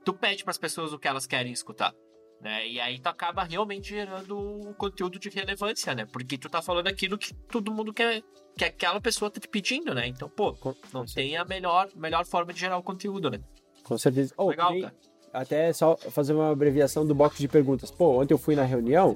[0.03, 1.93] tu pede para as pessoas o que elas querem escutar.
[2.41, 2.67] Né?
[2.67, 6.05] E aí tu acaba realmente gerando um conteúdo de relevância, né?
[6.05, 8.23] Porque tu tá falando aquilo que todo mundo quer,
[8.57, 10.07] que aquela pessoa tá te pedindo, né?
[10.07, 10.55] Então, pô,
[10.93, 13.39] não tem a melhor, melhor forma de gerar o conteúdo, né?
[13.83, 14.33] Com certeza.
[14.37, 14.95] Oh, Legal, cara.
[15.33, 17.91] Até só fazer uma abreviação do box de perguntas.
[17.91, 19.15] Pô, ontem eu fui na reunião,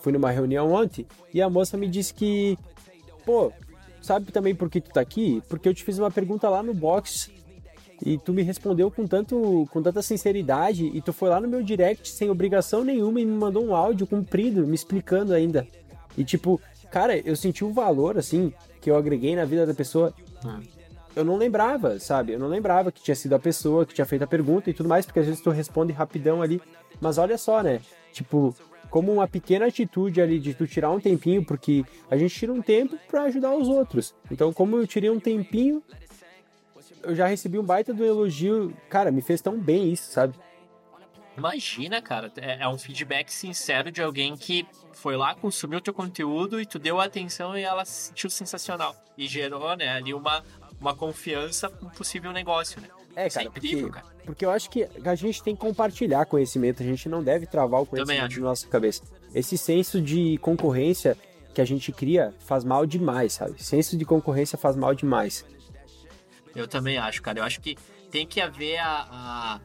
[0.00, 2.58] fui numa reunião ontem, e a moça me disse que,
[3.24, 3.52] pô,
[4.02, 5.42] sabe também por que tu tá aqui?
[5.48, 7.30] Porque eu te fiz uma pergunta lá no box
[8.04, 11.62] e tu me respondeu com, tanto, com tanta sinceridade e tu foi lá no meu
[11.62, 15.66] direct sem obrigação nenhuma e me mandou um áudio comprido me explicando ainda.
[16.16, 20.12] E tipo, cara, eu senti o valor assim que eu agreguei na vida da pessoa.
[21.16, 22.32] Eu não lembrava, sabe?
[22.32, 24.88] Eu não lembrava que tinha sido a pessoa que tinha feito a pergunta e tudo
[24.88, 26.62] mais, porque às vezes tu responde rapidão ali.
[27.00, 27.80] Mas olha só, né?
[28.12, 28.54] Tipo,
[28.90, 32.62] como uma pequena atitude ali de tu tirar um tempinho, porque a gente tira um
[32.62, 34.14] tempo para ajudar os outros.
[34.30, 35.82] Então, como eu tirei um tempinho
[37.06, 38.76] eu já recebi um baita do elogio.
[38.90, 40.34] Cara, me fez tão bem isso, sabe?
[41.38, 46.60] Imagina, cara, é, é um feedback sincero de alguém que foi lá, consumiu teu conteúdo
[46.60, 48.96] e tu deu atenção e ela se sentiu sensacional.
[49.16, 50.42] E gerou, né, ali uma,
[50.80, 52.88] uma confiança no possível negócio, né?
[53.14, 56.26] É, cara, é incrível, porque, cara, porque eu acho que a gente tem que compartilhar
[56.26, 59.02] conhecimento, a gente não deve travar o conhecimento na nossa cabeça.
[59.34, 61.16] Esse senso de concorrência
[61.54, 63.62] que a gente cria faz mal demais, sabe?
[63.62, 65.46] Senso de concorrência faz mal demais.
[66.54, 67.38] Eu também acho, cara.
[67.38, 67.76] Eu acho que
[68.10, 69.60] tem que haver a,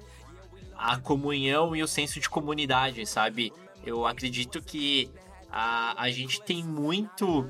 [0.78, 3.52] a, a comunhão e o senso de comunidade, sabe?
[3.86, 5.12] Eu acredito que
[5.52, 7.48] a, a gente tem muito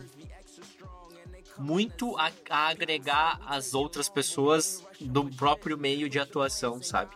[1.62, 7.16] muito a, a, agregar as outras pessoas do próprio meio de atuação, sabe?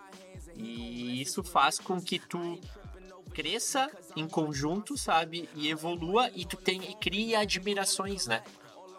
[0.55, 2.59] E isso faz com que tu
[3.33, 5.49] cresça em conjunto, sabe?
[5.55, 8.41] E evolua e tu tem, e crie admirações, né?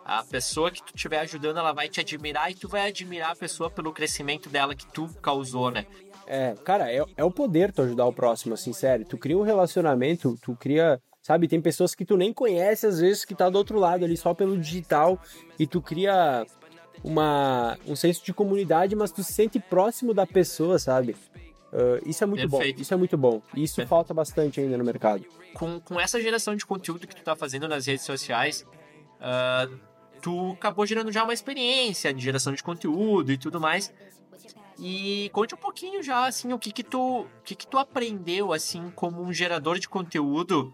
[0.05, 3.37] A pessoa que tu estiver ajudando, ela vai te admirar e tu vai admirar a
[3.37, 5.87] pessoa pelo crescimento dela que tu causou, né?
[6.27, 9.07] É, cara, é, é o poder tu ajudar o próximo, assim, sério.
[9.07, 11.49] Tu cria um relacionamento, tu cria sabe?
[11.49, 14.33] Tem pessoas que tu nem conhece, às vezes, que tá do outro lado ali, só
[14.33, 15.21] pelo digital,
[15.59, 16.47] e tu cria
[17.03, 21.17] uma, um senso de comunidade, mas tu se sente próximo da pessoa, sabe?
[21.73, 22.77] Uh, isso é muito Perfeito.
[22.77, 23.43] bom, isso é muito bom.
[23.57, 23.89] E isso Perfeito.
[23.89, 25.25] falta bastante ainda no mercado.
[25.53, 28.65] Com, com essa geração de conteúdo que tu tá fazendo nas redes sociais,
[29.19, 29.77] uh,
[30.23, 33.93] tu acabou gerando já uma experiência de geração de conteúdo e tudo mais.
[34.79, 38.53] E conte um pouquinho já, assim, o que que tu, o que que tu aprendeu,
[38.53, 40.73] assim, como um gerador de conteúdo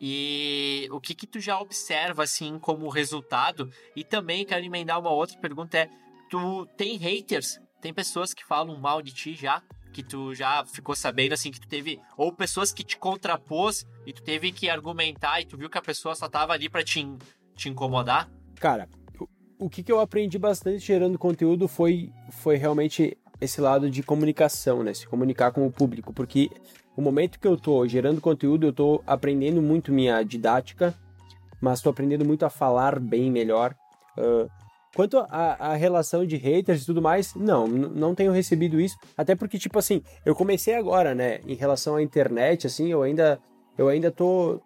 [0.00, 3.70] e o que que tu já observa, assim, como resultado.
[3.96, 5.90] E também quero emendar uma outra pergunta, é,
[6.30, 7.58] tu tem haters?
[7.80, 9.62] Tem pessoas que falam mal de ti já?
[9.92, 12.00] Que tu já ficou sabendo, assim, que tu teve...
[12.16, 15.82] Ou pessoas que te contrapôs e tu teve que argumentar e tu viu que a
[15.82, 17.04] pessoa só tava ali pra te,
[17.56, 18.30] te incomodar?
[18.56, 18.88] Cara,
[19.58, 24.82] o que, que eu aprendi bastante gerando conteúdo foi, foi realmente esse lado de comunicação,
[24.82, 24.94] né?
[24.94, 26.50] Se comunicar com o público, porque
[26.98, 30.92] o momento que eu tô gerando conteúdo, eu tô aprendendo muito minha didática,
[31.60, 33.72] mas tô aprendendo muito a falar bem melhor.
[34.18, 34.50] Uh,
[34.96, 39.60] quanto à relação de haters e tudo mais, não, não tenho recebido isso, até porque,
[39.60, 43.38] tipo assim, eu comecei agora, né, em relação à internet, assim, eu ainda,
[43.78, 44.60] eu ainda tô,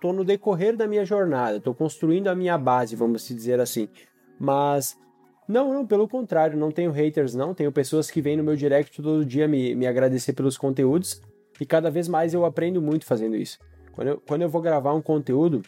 [0.00, 3.88] tô no decorrer da minha jornada, tô construindo a minha base, vamos dizer assim,
[4.36, 4.96] mas
[5.46, 7.54] não, não, pelo contrário, não tenho haters, não.
[7.54, 11.22] Tenho pessoas que vêm no meu direct todo dia me, me agradecer pelos conteúdos
[11.60, 13.58] e cada vez mais eu aprendo muito fazendo isso.
[13.92, 15.62] Quando eu, quando eu vou gravar um conteúdo,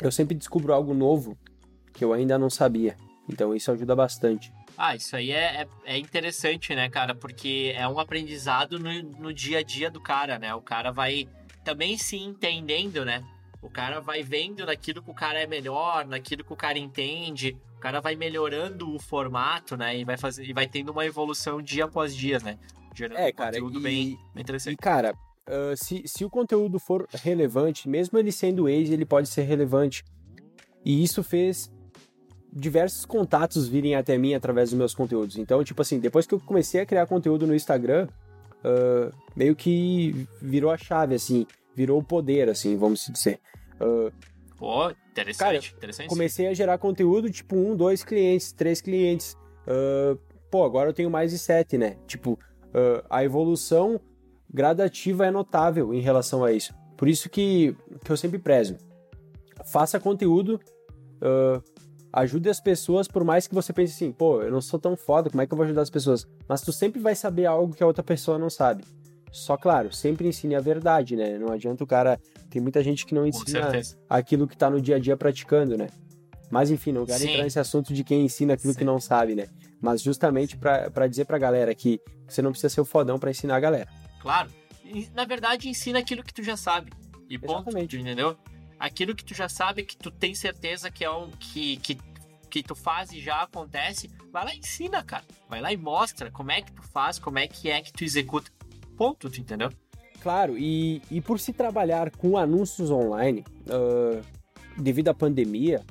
[0.00, 1.36] eu sempre descubro algo novo
[1.92, 2.96] que eu ainda não sabia.
[3.28, 4.52] Então isso ajuda bastante.
[4.78, 7.14] Ah, isso aí é, é, é, interessante, né, cara?
[7.14, 10.54] Porque é um aprendizado no, no dia a dia do cara, né?
[10.54, 11.26] O cara vai
[11.64, 13.24] também se entendendo, né?
[13.62, 17.56] O cara vai vendo naquilo que o cara é melhor, naquilo que o cara entende,
[17.76, 19.98] o cara vai melhorando o formato, né?
[19.98, 22.58] E vai, fazer, e vai tendo uma evolução dia após dia, né?
[22.96, 24.74] Gerando é, cara, conteúdo e, bem, bem interessante.
[24.74, 25.14] E, cara,
[25.48, 30.02] uh, se, se o conteúdo for relevante, mesmo ele sendo ex, ele pode ser relevante.
[30.84, 31.70] E isso fez
[32.52, 35.36] diversos contatos virem até mim através dos meus conteúdos.
[35.36, 38.08] Então, tipo assim, depois que eu comecei a criar conteúdo no Instagram,
[38.64, 43.38] uh, meio que virou a chave, assim, virou o poder, assim, vamos dizer.
[43.78, 44.10] Uh,
[44.56, 46.08] Pô, interessante, cara, interessante.
[46.08, 49.36] Comecei a gerar conteúdo, tipo, um, dois clientes, três clientes.
[49.66, 50.18] Uh,
[50.50, 51.98] pô, agora eu tenho mais de sete, né?
[52.06, 54.00] Tipo, uh, a evolução
[54.52, 56.74] gradativa é notável em relação a isso.
[56.96, 58.76] Por isso que, que eu sempre prezo.
[59.64, 60.60] Faça conteúdo,
[61.16, 61.62] uh,
[62.12, 65.28] ajude as pessoas, por mais que você pense assim, pô, eu não sou tão foda,
[65.28, 66.26] como é que eu vou ajudar as pessoas?
[66.48, 68.84] Mas tu sempre vai saber algo que a outra pessoa não sabe.
[69.30, 71.36] Só, claro, sempre ensine a verdade, né?
[71.38, 72.18] Não adianta o cara.
[72.48, 73.70] Tem muita gente que não ensina
[74.08, 75.88] aquilo que tá no dia a dia praticando, né?
[76.50, 77.30] Mas enfim, não quero Sim.
[77.30, 78.78] entrar nesse assunto de quem ensina aquilo Sim.
[78.78, 79.46] que não sabe, né?
[79.80, 83.56] Mas justamente para dizer pra galera que você não precisa ser o fodão para ensinar
[83.56, 83.88] a galera.
[84.20, 84.50] Claro.
[85.14, 86.92] Na verdade, ensina aquilo que tu já sabe.
[87.28, 87.96] E ponto, Exatamente.
[87.98, 88.36] entendeu?
[88.78, 91.98] Aquilo que tu já sabe, que tu tem certeza que é um que, que,
[92.48, 95.24] que tu faz e já acontece, vai lá e ensina, cara.
[95.48, 98.04] Vai lá e mostra como é que tu faz, como é que é que tu
[98.04, 98.50] executa.
[98.96, 99.70] Ponto, tu entendeu?
[100.22, 104.24] Claro, e, e por se trabalhar com anúncios online, uh,
[104.76, 105.84] devido à pandemia,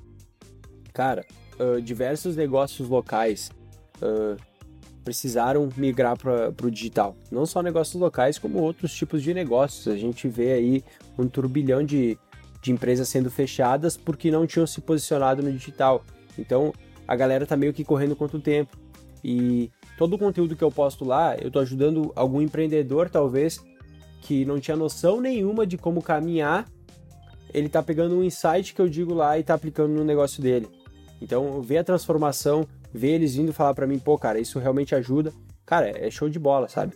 [0.93, 1.25] cara,
[1.59, 3.51] uh, diversos negócios locais
[4.01, 4.35] uh,
[5.03, 7.15] precisaram migrar para o digital.
[7.31, 9.87] Não só negócios locais, como outros tipos de negócios.
[9.87, 10.83] A gente vê aí
[11.17, 12.17] um turbilhão de,
[12.61, 16.03] de empresas sendo fechadas porque não tinham se posicionado no digital.
[16.37, 16.73] Então,
[17.07, 18.75] a galera tá meio que correndo contra o tempo.
[19.23, 23.59] E todo o conteúdo que eu posto lá, eu tô ajudando algum empreendedor, talvez,
[24.21, 26.67] que não tinha noção nenhuma de como caminhar.
[27.53, 30.67] Ele tá pegando um insight que eu digo lá e tá aplicando no negócio dele.
[31.21, 35.33] Então, ver a transformação, ver eles vindo falar para mim, pô, cara, isso realmente ajuda.
[35.65, 36.93] Cara, é show de bola, sabe?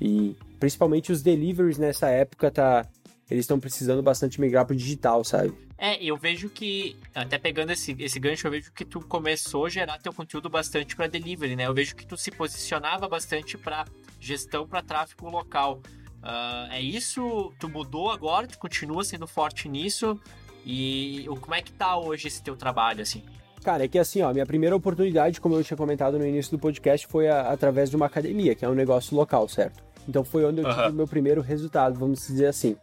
[0.00, 2.88] E principalmente os deliveries nessa época tá
[3.30, 5.54] eles estão precisando bastante migrar pro digital, sabe?
[5.78, 9.68] É, eu vejo que, até pegando esse, esse gancho, eu vejo que tu começou a
[9.68, 11.66] gerar teu conteúdo bastante para delivery, né?
[11.66, 13.86] Eu vejo que tu se posicionava bastante para
[14.20, 15.80] gestão para tráfego local.
[16.22, 17.52] Uh, é isso?
[17.58, 18.46] Tu mudou agora?
[18.46, 20.20] Tu continua sendo forte nisso?
[20.64, 23.22] E como é que tá hoje esse teu trabalho, assim?
[23.64, 26.58] Cara, é que assim, ó, minha primeira oportunidade, como eu tinha comentado no início do
[26.58, 29.82] podcast, foi a, através de uma academia, que é um negócio local, certo?
[30.06, 32.76] Então foi onde eu tive o meu primeiro resultado, vamos dizer assim.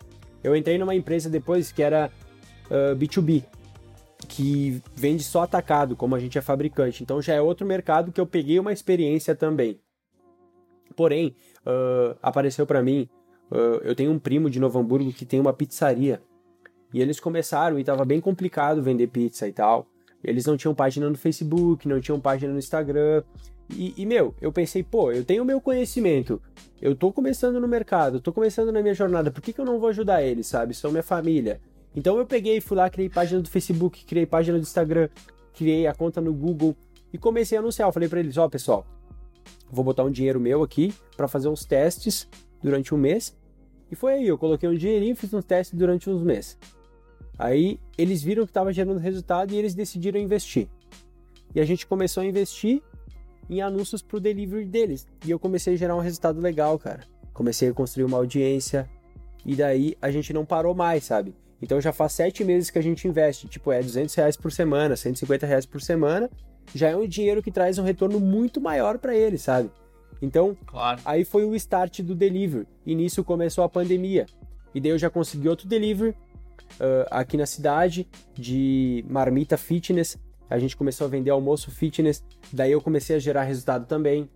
[0.43, 2.11] Eu entrei numa empresa depois que era
[2.65, 3.43] uh, B2B,
[4.27, 7.03] que vende só atacado, como a gente é fabricante.
[7.03, 9.79] Então já é outro mercado que eu peguei uma experiência também.
[10.95, 13.07] Porém, uh, apareceu para mim,
[13.51, 16.23] uh, eu tenho um primo de Novo Hamburgo que tem uma pizzaria.
[16.91, 19.90] E eles começaram e tava bem complicado vender pizza e tal.
[20.23, 23.23] Eles não tinham página no Facebook, não tinham página no Instagram.
[23.73, 26.41] E, e, meu, eu pensei, pô, eu tenho meu conhecimento,
[26.81, 29.79] eu tô começando no mercado, tô começando na minha jornada, por que, que eu não
[29.79, 30.73] vou ajudar eles, sabe?
[30.73, 31.61] São minha família.
[31.95, 35.09] Então eu peguei, fui lá, criei página do Facebook, criei página do Instagram,
[35.53, 36.75] criei a conta no Google
[37.13, 37.87] e comecei a anunciar.
[37.87, 38.85] Eu falei para eles, ó, oh, pessoal,
[39.69, 42.27] vou botar um dinheiro meu aqui para fazer uns testes
[42.61, 43.37] durante um mês.
[43.89, 46.57] E foi aí, eu coloquei um dinheirinho, fiz uns testes durante uns meses.
[47.41, 50.67] Aí eles viram que estava gerando resultado e eles decidiram investir.
[51.55, 52.83] E a gente começou a investir
[53.49, 55.07] em anúncios pro delivery deles.
[55.25, 56.99] E eu comecei a gerar um resultado legal, cara.
[57.33, 58.87] Comecei a construir uma audiência.
[59.43, 61.33] E daí a gente não parou mais, sabe?
[61.59, 63.47] Então já faz sete meses que a gente investe.
[63.47, 66.29] Tipo, é 200 reais por semana, 150 reais por semana.
[66.75, 69.71] Já é um dinheiro que traz um retorno muito maior para eles, sabe?
[70.21, 71.01] Então, claro.
[71.03, 72.67] aí foi o start do delivery.
[72.85, 74.27] E nisso começou a pandemia.
[74.75, 76.15] E daí eu já consegui outro delivery
[76.79, 80.17] uh, aqui na cidade de marmita fitness
[80.51, 84.29] a gente começou a vender almoço fitness, daí eu comecei a gerar resultado também.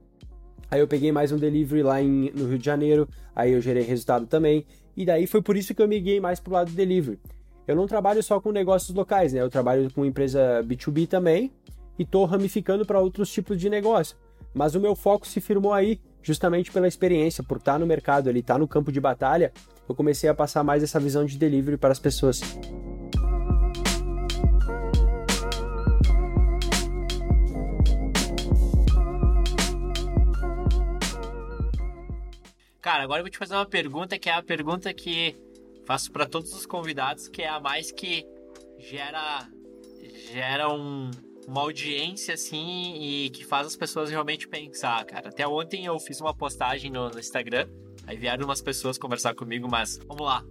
[0.71, 3.83] Aí eu peguei mais um delivery lá em, no Rio de Janeiro, aí eu gerei
[3.83, 4.65] resultado também.
[4.95, 7.19] E daí foi por isso que eu miguei mais pro lado do delivery.
[7.67, 9.41] Eu não trabalho só com negócios locais, né?
[9.41, 11.51] Eu trabalho com empresa B2B também
[11.99, 14.15] e tô ramificando para outros tipos de negócio.
[14.53, 18.39] Mas o meu foco se firmou aí justamente pela experiência, por estar no mercado, ele
[18.39, 19.51] estar no campo de batalha,
[19.87, 22.41] eu comecei a passar mais essa visão de delivery para as pessoas.
[32.81, 35.35] Cara, agora eu vou te fazer uma pergunta que é a pergunta que
[35.85, 38.25] faço para todos os convidados, que é a mais que
[38.77, 39.47] gera
[40.31, 41.09] gera um,
[41.47, 45.29] uma audiência assim e que faz as pessoas realmente pensar, cara.
[45.29, 47.67] Até ontem eu fiz uma postagem no, no Instagram,
[48.05, 50.43] aí vieram umas pessoas conversar comigo, mas vamos lá.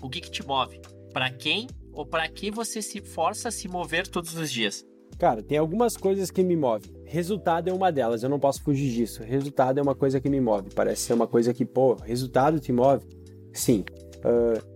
[0.00, 0.80] O que que te move?
[1.12, 4.84] Para quem ou para que você se força a se mover todos os dias?
[5.18, 6.90] Cara, tem algumas coisas que me movem.
[7.04, 9.22] Resultado é uma delas, eu não posso fugir disso.
[9.22, 10.70] Resultado é uma coisa que me move.
[10.74, 13.06] Parece ser uma coisa que, pô, resultado te move?
[13.52, 13.84] Sim.
[14.18, 14.72] Uh,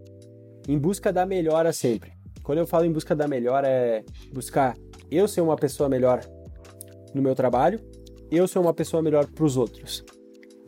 [0.69, 2.13] em busca da melhora sempre.
[2.43, 4.77] Quando eu falo em busca da melhora, é buscar
[5.11, 6.21] eu ser uma pessoa melhor
[7.15, 7.81] no meu trabalho,
[8.31, 10.05] eu ser uma pessoa melhor para os outros.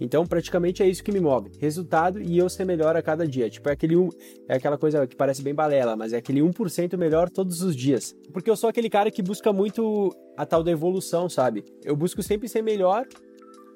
[0.01, 1.51] Então, praticamente é isso que me move.
[1.59, 3.51] Resultado e eu ser melhor a cada dia.
[3.51, 4.09] Tipo, é, aquele um,
[4.49, 8.15] é aquela coisa que parece bem balela, mas é aquele 1% melhor todos os dias.
[8.33, 11.65] Porque eu sou aquele cara que busca muito a tal da evolução, sabe?
[11.85, 13.07] Eu busco sempre ser melhor.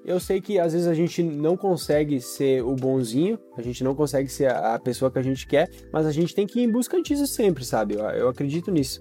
[0.04, 3.94] Eu sei que às vezes a gente não consegue ser o bonzinho, a gente não
[3.94, 6.70] consegue ser a pessoa que a gente quer, mas a gente tem que ir em
[6.70, 7.94] busca disso sempre, sabe?
[7.94, 9.00] Eu, eu acredito nisso.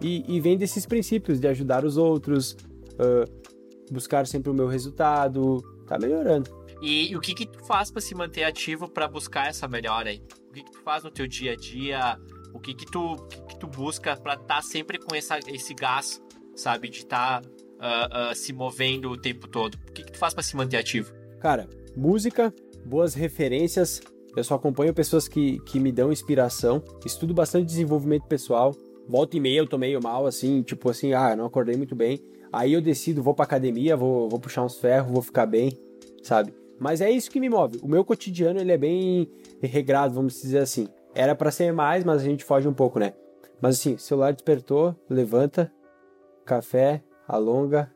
[0.00, 3.30] E, e, vem desses princípios de ajudar os outros, uh,
[3.92, 6.48] buscar sempre o meu resultado, tá melhorando.
[6.80, 10.10] E, e o que que tu faz para se manter ativo para buscar essa melhora
[10.10, 10.22] aí?
[10.48, 12.18] O que que tu faz no teu dia a dia?
[12.54, 15.74] O que que tu, que que tu busca para estar tá sempre com essa, esse
[15.74, 16.22] gás,
[16.54, 16.88] sabe?
[16.88, 19.74] De estar tá, uh, uh, se movendo o tempo todo.
[19.74, 21.12] O que que tu faz para se manter ativo?
[21.38, 24.00] Cara, música, boas referências.
[24.36, 26.82] Eu só acompanho pessoas que, que me dão inspiração.
[27.04, 28.74] Estudo bastante desenvolvimento pessoal.
[29.08, 32.20] Volta e meia eu tô meio mal, assim, tipo assim, ah, não acordei muito bem.
[32.52, 35.78] Aí eu decido, vou pra academia, vou, vou puxar uns ferros, vou ficar bem,
[36.22, 36.52] sabe?
[36.78, 37.78] Mas é isso que me move.
[37.82, 39.30] O meu cotidiano, ele é bem
[39.62, 40.88] regrado, vamos dizer assim.
[41.14, 43.12] Era para ser mais, mas a gente foge um pouco, né?
[43.60, 45.70] Mas assim, celular despertou, levanta,
[46.44, 47.92] café, alonga,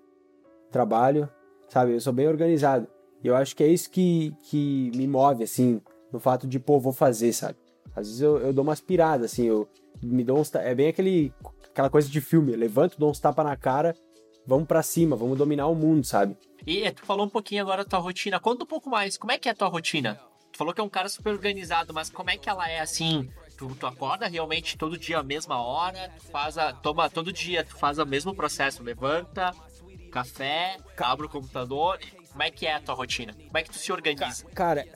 [0.71, 1.29] trabalho,
[1.69, 1.93] sabe?
[1.93, 2.87] Eu sou bem organizado.
[3.23, 5.81] E eu acho que é isso que, que me move, assim,
[6.13, 7.57] no fato de, pô, vou fazer, sabe?
[7.97, 9.67] Às vezes eu, eu dou umas piradas, assim, eu
[10.03, 10.55] me dou uns.
[10.55, 11.33] É bem aquele,
[11.71, 13.95] aquela coisa de filme, eu levanto, dou uns tapas na cara
[14.47, 16.37] vamos para cima, vamos dominar o mundo, sabe?
[16.67, 18.41] E é, tu falou um pouquinho agora da tua rotina.
[18.41, 20.19] Conta um pouco mais, como é que é a tua rotina?
[20.53, 23.29] Tu falou que é um cara super organizado, mas como é que ela é assim?
[23.57, 27.65] Tu, tu acorda realmente todo dia a mesma hora, tu faz a, toma todo dia,
[27.65, 29.53] tu faz o mesmo processo, levanta,
[30.11, 31.99] café, abre o computador.
[32.31, 33.35] Como é que é a tua rotina?
[33.35, 34.45] Como é que tu se organiza?
[34.55, 34.87] Cara,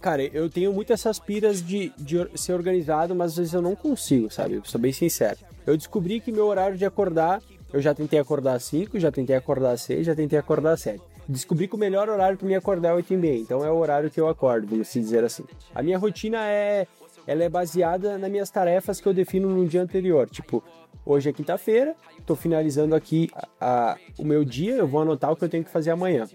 [0.00, 3.76] cara, eu tenho muito essas piras de, de ser organizado, mas às vezes eu não
[3.76, 4.54] consigo, sabe?
[4.54, 5.38] Eu sou bem sincero.
[5.66, 9.36] Eu descobri que meu horário de acordar eu já tentei acordar às 5, já tentei
[9.36, 11.02] acordar às 6, já tentei acordar às 7.
[11.28, 13.76] Descobri que o melhor horário para mim acordar é 8 e meia, então é o
[13.76, 15.44] horário que eu acordo, vamos dizer assim.
[15.74, 16.86] A minha rotina é,
[17.26, 20.30] ela é baseada nas minhas tarefas que eu defino no dia anterior.
[20.30, 20.62] Tipo,
[21.04, 25.36] hoje é quinta-feira, estou finalizando aqui a, a, o meu dia, eu vou anotar o
[25.36, 26.28] que eu tenho que fazer amanhã.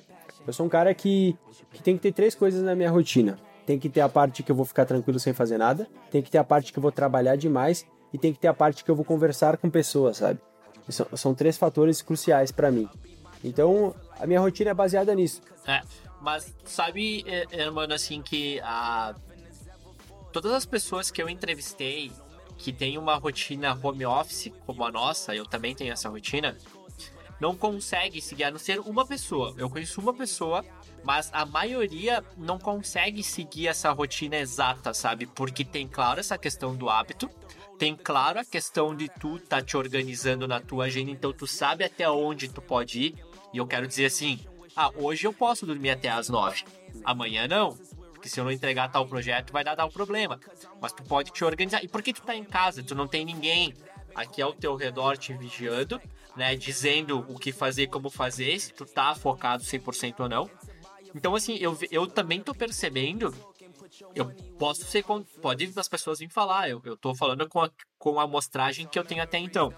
[0.45, 1.37] Eu sou um cara que,
[1.71, 3.37] que tem que ter três coisas na minha rotina.
[3.65, 6.29] Tem que ter a parte que eu vou ficar tranquilo sem fazer nada, tem que
[6.29, 8.91] ter a parte que eu vou trabalhar demais e tem que ter a parte que
[8.91, 10.39] eu vou conversar com pessoas, sabe?
[10.89, 12.89] São, são três fatores cruciais para mim.
[13.43, 15.41] Então, a minha rotina é baseada nisso.
[15.65, 15.81] É,
[16.21, 17.25] mas sabe,
[17.73, 19.15] mano, assim, que a...
[20.31, 22.11] todas as pessoas que eu entrevistei
[22.57, 26.55] que têm uma rotina home office, como a nossa, eu também tenho essa rotina,
[27.39, 29.55] não consegue seguir, a não ser uma pessoa.
[29.57, 30.63] Eu conheço uma pessoa,
[31.03, 35.25] mas a maioria não consegue seguir essa rotina exata, sabe?
[35.25, 37.27] Porque tem, claro, essa questão do hábito,
[37.81, 41.83] tem claro a questão de tu tá te organizando na tua agenda, então tu sabe
[41.83, 43.15] até onde tu pode ir.
[43.51, 44.39] E eu quero dizer assim:
[44.75, 46.63] ah, hoje eu posso dormir até as nove,
[47.03, 47.75] amanhã não.
[48.13, 50.39] Porque se eu não entregar tal projeto, vai dar tal problema.
[50.79, 51.83] Mas tu pode te organizar.
[51.83, 52.83] E por que tu tá em casa?
[52.83, 53.73] Tu não tem ninguém
[54.13, 55.99] aqui ao teu redor te vigiando,
[56.35, 56.55] né?
[56.55, 60.47] Dizendo o que fazer, como fazer, se tu tá focado 100% ou não.
[61.15, 63.33] Então, assim, eu, eu também tô percebendo
[64.15, 65.03] eu posso ser.
[65.41, 68.97] Pode as pessoas virem falar, eu, eu tô falando com a, com a amostragem que
[68.97, 69.73] eu tenho até então.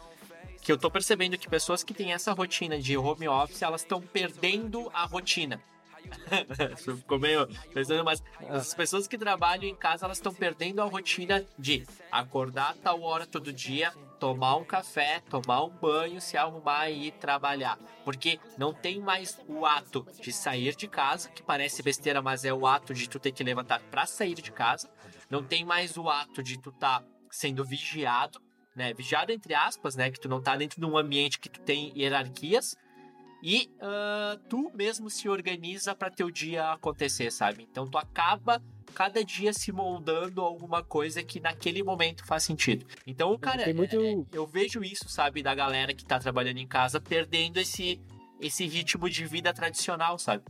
[0.61, 4.01] Que eu tô percebendo que pessoas que têm essa rotina de home office, elas estão
[4.01, 5.61] perdendo a rotina.
[6.77, 11.45] Ficou meio pensando, mas as pessoas que trabalham em casa, elas estão perdendo a rotina
[11.57, 13.93] de acordar tal hora todo dia,
[14.23, 17.77] tomar um café, tomar um banho, se arrumar e ir trabalhar.
[18.05, 22.53] Porque não tem mais o ato de sair de casa, que parece besteira, mas é
[22.53, 24.89] o ato de tu ter que levantar para sair de casa.
[25.29, 28.39] Não tem mais o ato de tu tá sendo vigiado,
[28.73, 28.93] né?
[28.93, 30.09] Vigiado entre aspas, né?
[30.09, 32.77] Que tu não tá dentro de um ambiente que tu tem hierarquias.
[33.43, 37.67] E uh, tu mesmo se organiza para teu dia acontecer, sabe?
[37.69, 38.63] Então tu acaba
[38.93, 42.85] cada dia se moldando alguma coisa que naquele momento faz sentido.
[43.05, 43.99] Então, cara, muito...
[43.99, 47.99] é, eu vejo isso, sabe, da galera que tá trabalhando em casa perdendo esse,
[48.39, 50.43] esse ritmo de vida tradicional, sabe?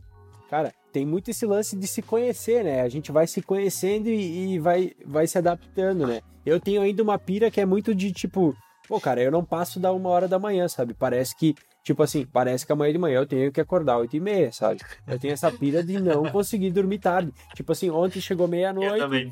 [0.48, 2.82] Cara, tem muito esse lance de se conhecer, né?
[2.82, 6.20] A gente vai se conhecendo e, e vai, vai se adaptando, né?
[6.44, 8.54] Eu tenho ainda uma pira que é muito de tipo,
[8.86, 10.94] pô, cara, eu não passo da uma hora da manhã, sabe?
[10.94, 11.54] Parece que
[11.84, 14.80] Tipo assim, parece que amanhã de manhã eu tenho que acordar 8 e meia, sabe?
[15.06, 17.30] Eu tenho essa pira de não conseguir dormir tarde.
[17.54, 19.30] Tipo assim, ontem chegou meia-noite.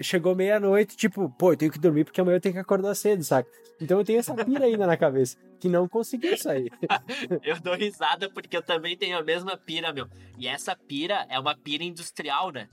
[0.00, 3.22] Chegou meia-noite, tipo, pô, eu tenho que dormir porque amanhã eu tenho que acordar cedo,
[3.22, 3.50] saca?
[3.78, 6.72] Então eu tenho essa pira ainda na cabeça, que não consegui sair.
[7.42, 10.08] eu dou risada porque eu também tenho a mesma pira, meu.
[10.38, 12.66] E essa pira é uma pira industrial, né?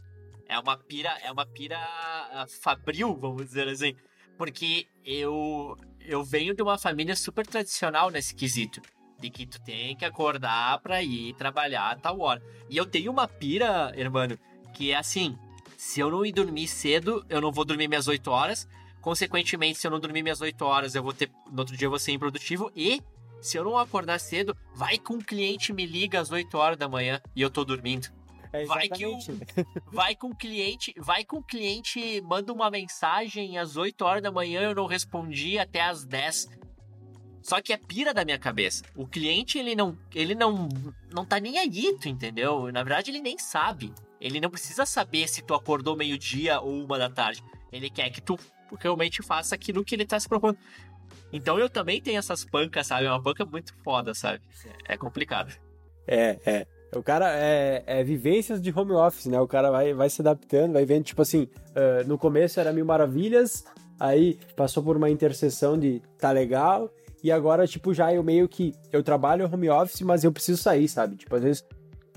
[0.47, 3.93] É uma pira, é uma pira ah, fabril, vamos dizer assim.
[4.37, 8.79] Porque eu, eu venho de uma família super tradicional nesse quesito
[9.21, 12.41] de que tu tem que acordar pra ir trabalhar a tal hora.
[12.69, 14.27] E eu tenho uma pira, irmão,
[14.73, 15.37] que é assim:
[15.77, 18.67] se eu não ir dormir cedo, eu não vou dormir minhas 8 horas.
[18.99, 21.31] Consequentemente, se eu não dormir minhas 8 horas, eu vou ter.
[21.51, 22.71] No outro dia eu vou ser improdutivo.
[22.75, 23.01] E
[23.41, 26.89] se eu não acordar cedo, vai que um cliente me liga às 8 horas da
[26.89, 28.09] manhã e eu tô dormindo.
[28.53, 29.17] É vai que um,
[29.91, 34.31] vai com o cliente, vai com o cliente, manda uma mensagem às 8 horas da
[34.31, 36.49] manhã, eu não respondi até às 10.
[37.41, 38.83] Só que é pira da minha cabeça.
[38.95, 40.69] O cliente, ele não, ele não,
[41.11, 42.71] não tá nem aí, tu entendeu?
[42.71, 43.93] Na verdade, ele nem sabe.
[44.19, 47.43] Ele não precisa saber se tu acordou meio-dia ou uma da tarde.
[47.71, 48.37] Ele quer que tu
[48.79, 50.57] realmente faça aquilo que ele tá se propondo.
[51.33, 53.05] Então eu também tenho essas pancas, sabe?
[53.05, 54.41] É uma panca muito foda, sabe?
[54.87, 55.53] É complicado.
[56.07, 56.67] É, é.
[56.93, 59.39] O cara é, é, vivências de home office, né?
[59.39, 62.85] O cara vai, vai se adaptando, vai vendo, tipo assim, uh, no começo era mil
[62.85, 63.63] maravilhas,
[63.97, 66.91] aí passou por uma interseção de tá legal,
[67.23, 68.73] e agora, tipo, já eu meio que.
[68.91, 71.15] Eu trabalho home office, mas eu preciso sair, sabe?
[71.15, 71.65] Tipo, às vezes.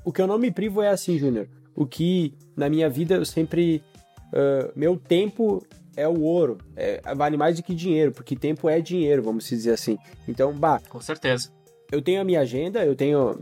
[0.05, 1.49] O que eu não me privo é assim, Júnior.
[1.75, 3.83] O que na minha vida eu sempre.
[4.29, 5.65] Uh, meu tempo
[5.97, 6.59] é o ouro.
[6.77, 9.99] É, vale mais do que dinheiro, porque tempo é dinheiro, vamos dizer assim.
[10.27, 10.81] Então, bah.
[10.89, 11.51] Com certeza.
[11.93, 13.41] Eu tenho a minha agenda, eu tenho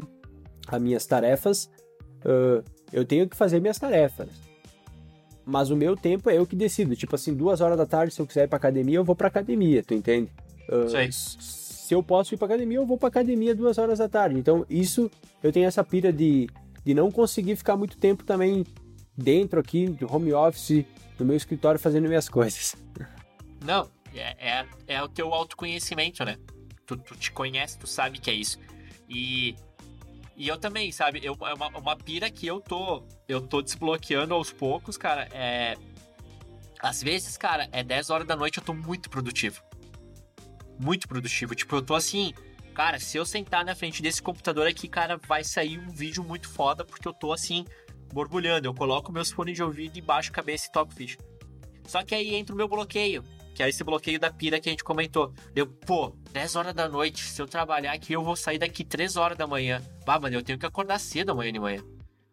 [0.67, 1.71] as minhas tarefas.
[2.25, 4.29] Uh, eu tenho que fazer minhas tarefas.
[5.45, 6.95] Mas o meu tempo é eu que decido.
[6.95, 9.29] Tipo assim, duas horas da tarde, se eu quiser ir pra academia, eu vou pra
[9.29, 10.31] academia, tu entende?
[10.69, 14.39] Uh, se eu posso ir pra academia, eu vou pra academia duas horas da tarde.
[14.39, 15.11] Então, isso,
[15.43, 16.49] eu tenho essa pira de,
[16.85, 18.65] de não conseguir ficar muito tempo também
[19.17, 20.87] dentro aqui do home office,
[21.19, 22.75] no meu escritório, fazendo minhas coisas.
[23.65, 26.39] Não, é, é, é o teu autoconhecimento, né?
[26.87, 28.59] Tu, tu, te conhece, tu sabe que é isso.
[29.09, 29.55] E,
[30.37, 31.21] e eu também, sabe?
[31.23, 35.29] Eu, é uma, uma pira que eu tô, eu tô desbloqueando aos poucos, cara.
[35.33, 35.77] É.
[36.81, 39.63] Às vezes, cara, é 10 horas da noite eu tô muito produtivo
[40.79, 41.55] muito produtivo.
[41.55, 42.33] Tipo, eu tô assim,
[42.75, 46.49] cara, se eu sentar na frente desse computador aqui, cara, vai sair um vídeo muito
[46.49, 47.65] foda, porque eu tô assim,
[48.13, 48.69] borbulhando.
[48.69, 51.19] Eu coloco meus fones de ouvido embaixo cabeça e toco vídeo.
[51.87, 54.73] Só que aí entra o meu bloqueio, que é esse bloqueio da pira que a
[54.73, 55.33] gente comentou.
[55.53, 59.17] Deu, pô, 10 horas da noite, se eu trabalhar aqui, eu vou sair daqui 3
[59.17, 59.83] horas da manhã.
[60.07, 61.85] Bah, mano, eu tenho que acordar cedo amanhã de manhã.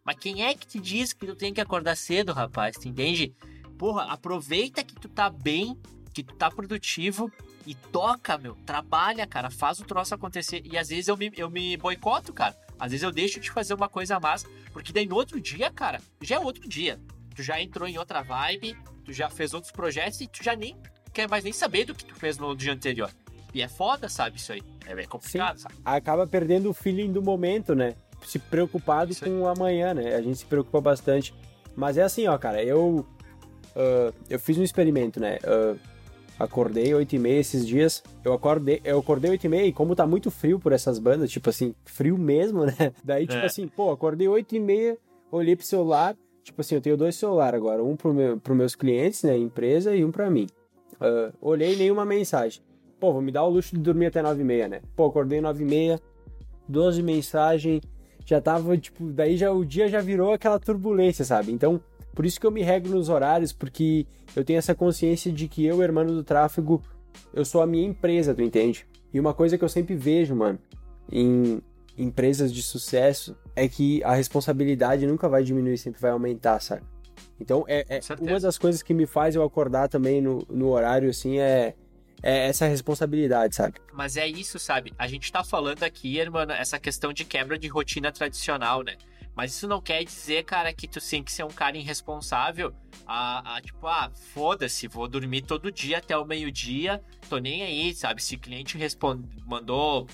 [0.04, 2.76] Mas quem é que te diz que tu tem que acordar cedo, rapaz?
[2.78, 3.34] Tu entende?
[3.78, 5.78] Porra, aproveita que tu tá bem,
[6.14, 7.32] que tu tá produtivo
[7.70, 8.56] e toca, meu.
[8.66, 9.52] Trabalha, cara.
[9.52, 10.64] Faz o troço acontecer.
[10.66, 12.58] E às vezes eu me, eu me boicoto, cara.
[12.80, 14.44] Às vezes eu deixo de fazer uma coisa a mais,
[14.74, 17.00] porque daí no outro dia, cara, já é outro dia.
[17.36, 20.76] Tu já entrou em outra vibe, tu já fez outros projetos e tu já nem
[21.14, 23.12] quer mais nem saber do que tu fez no dia anterior.
[23.54, 24.64] E é foda, sabe, isso aí.
[24.88, 25.76] É bem complicado, Sim, sabe?
[25.86, 27.94] Acaba perdendo o feeling do momento, né?
[28.26, 30.16] Se preocupado com o amanhã, né?
[30.16, 31.36] A gente se preocupa bastante.
[31.76, 33.06] Mas é assim, ó, cara, eu.
[33.76, 35.38] Uh, eu fiz um experimento, né?
[35.44, 35.80] Uh,
[36.40, 38.02] Acordei 8 e meia esses dias.
[38.24, 41.30] Eu acordei, eu acordei 8 e meia e como tá muito frio por essas bandas,
[41.30, 42.94] tipo assim, frio mesmo, né?
[43.04, 43.46] Daí, tipo é.
[43.46, 44.98] assim, pô, acordei 8 e meia,
[45.30, 46.16] olhei pro celular.
[46.42, 47.84] Tipo assim, eu tenho dois celulares agora.
[47.84, 49.38] Um pro meu, pros meus clientes, né?
[49.38, 50.48] Empresa e um pra mim.
[50.94, 52.62] Uh, olhei nenhuma mensagem.
[53.00, 54.82] Pô, vou me dar o luxo de dormir até 9 e meia, né?
[54.96, 56.00] Pô, acordei 9 e meia,
[56.68, 57.82] 12 mensagens.
[58.26, 61.52] Já tava, tipo, daí já o dia já virou aquela turbulência, sabe?
[61.52, 61.82] Então,
[62.20, 64.06] por isso que eu me regro nos horários, porque
[64.36, 66.84] eu tenho essa consciência de que eu, hermano do tráfego,
[67.34, 68.86] eu sou a minha empresa, tu entende?
[69.14, 70.60] E uma coisa que eu sempre vejo, mano,
[71.10, 71.62] em
[71.98, 76.84] empresas de sucesso é que a responsabilidade nunca vai diminuir, sempre vai aumentar, sabe?
[77.40, 81.10] Então, é, é uma das coisas que me faz eu acordar também no, no horário,
[81.10, 81.74] assim, é,
[82.22, 83.76] é essa responsabilidade, sabe?
[83.94, 84.92] Mas é isso, sabe?
[84.98, 88.98] A gente tá falando aqui, irmão, essa questão de quebra de rotina tradicional, né?
[89.40, 92.74] Mas isso não quer dizer, cara, que tu tem que ser um cara irresponsável
[93.08, 97.94] a, a tipo, ah, foda-se, vou dormir todo dia até o meio-dia, tô nem aí,
[97.96, 98.22] sabe?
[98.22, 100.06] Se o cliente responde, mandou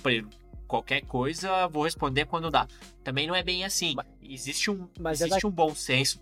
[0.68, 2.68] qualquer coisa, vou responder quando dá.
[3.04, 3.96] Também não é bem assim.
[4.22, 5.48] Existe um, Mas existe é da...
[5.48, 6.22] um bom senso.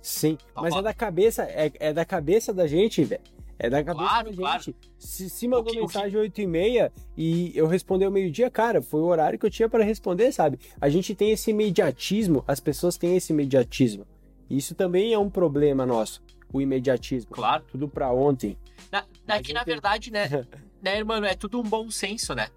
[0.00, 3.22] Sim, mas é da cabeça, é, é da cabeça da gente, velho.
[3.62, 4.40] É da cabeça claro, da gente.
[4.40, 4.74] Claro.
[4.96, 6.16] Se, se mandou que, mensagem que...
[6.16, 9.68] 8 e meia e eu respondi ao meio-dia, cara, foi o horário que eu tinha
[9.68, 10.58] para responder, sabe?
[10.80, 14.06] A gente tem esse imediatismo, as pessoas têm esse imediatismo.
[14.48, 17.32] Isso também é um problema nosso, o imediatismo.
[17.32, 17.62] Claro.
[17.70, 18.56] Tudo para ontem.
[18.90, 20.26] Na, é que, na verdade, né,
[20.80, 22.48] né, mano, é tudo um bom senso, né?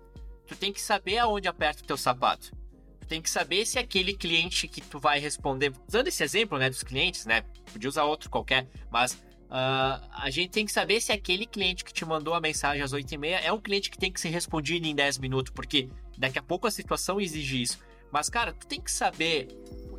[0.47, 2.55] Tu tem que saber aonde aperta o teu sapato.
[3.01, 6.69] Tu tem que saber se aquele cliente que tu vai responder, usando esse exemplo, né,
[6.69, 7.43] dos clientes, né?
[7.73, 9.21] Podia usar outro qualquer, mas
[9.53, 12.91] Uh, a gente tem que saber se aquele cliente que te mandou a mensagem às
[12.91, 16.41] 8h30 é um cliente que tem que ser respondido em 10 minutos, porque daqui a
[16.41, 17.77] pouco a situação exige isso.
[18.11, 19.47] Mas, cara, tu tem que saber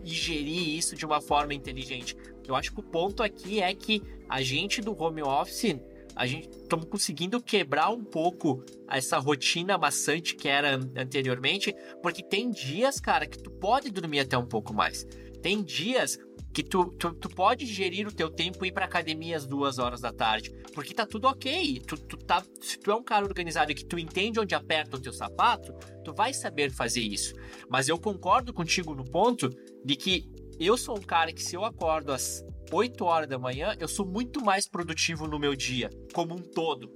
[0.03, 2.17] gerir isso de uma forma inteligente.
[2.45, 5.77] Eu acho que o ponto aqui é que a gente do home office,
[6.17, 12.51] a gente estamos conseguindo quebrar um pouco essa rotina maçante que era anteriormente, porque tem
[12.51, 15.07] dias, cara, que tu pode dormir até um pouco mais.
[15.41, 16.19] Tem dias
[16.55, 19.81] que tu, tu, tu pode gerir o teu tempo e ir pra academia às duas
[19.81, 21.81] horas da tarde, porque tá tudo ok.
[21.81, 24.97] Tu, tu tá, se tu é um cara organizado e que tu entende onde aperta
[24.97, 25.73] o teu sapato,
[26.05, 27.35] tu vai saber fazer isso.
[27.69, 29.51] Mas eu concordo contigo no ponto
[29.85, 30.31] de que
[30.61, 34.07] eu sou um cara que se eu acordo às 8 horas da manhã, eu sou
[34.07, 36.93] muito mais produtivo no meu dia, como um todo.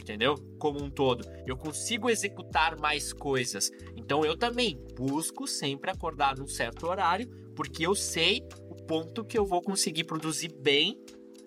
[0.00, 0.34] Entendeu?
[0.58, 1.24] Como um todo.
[1.46, 3.70] Eu consigo executar mais coisas.
[3.96, 9.36] Então eu também busco sempre acordar num certo horário porque eu sei o ponto que
[9.36, 11.00] eu vou conseguir produzir bem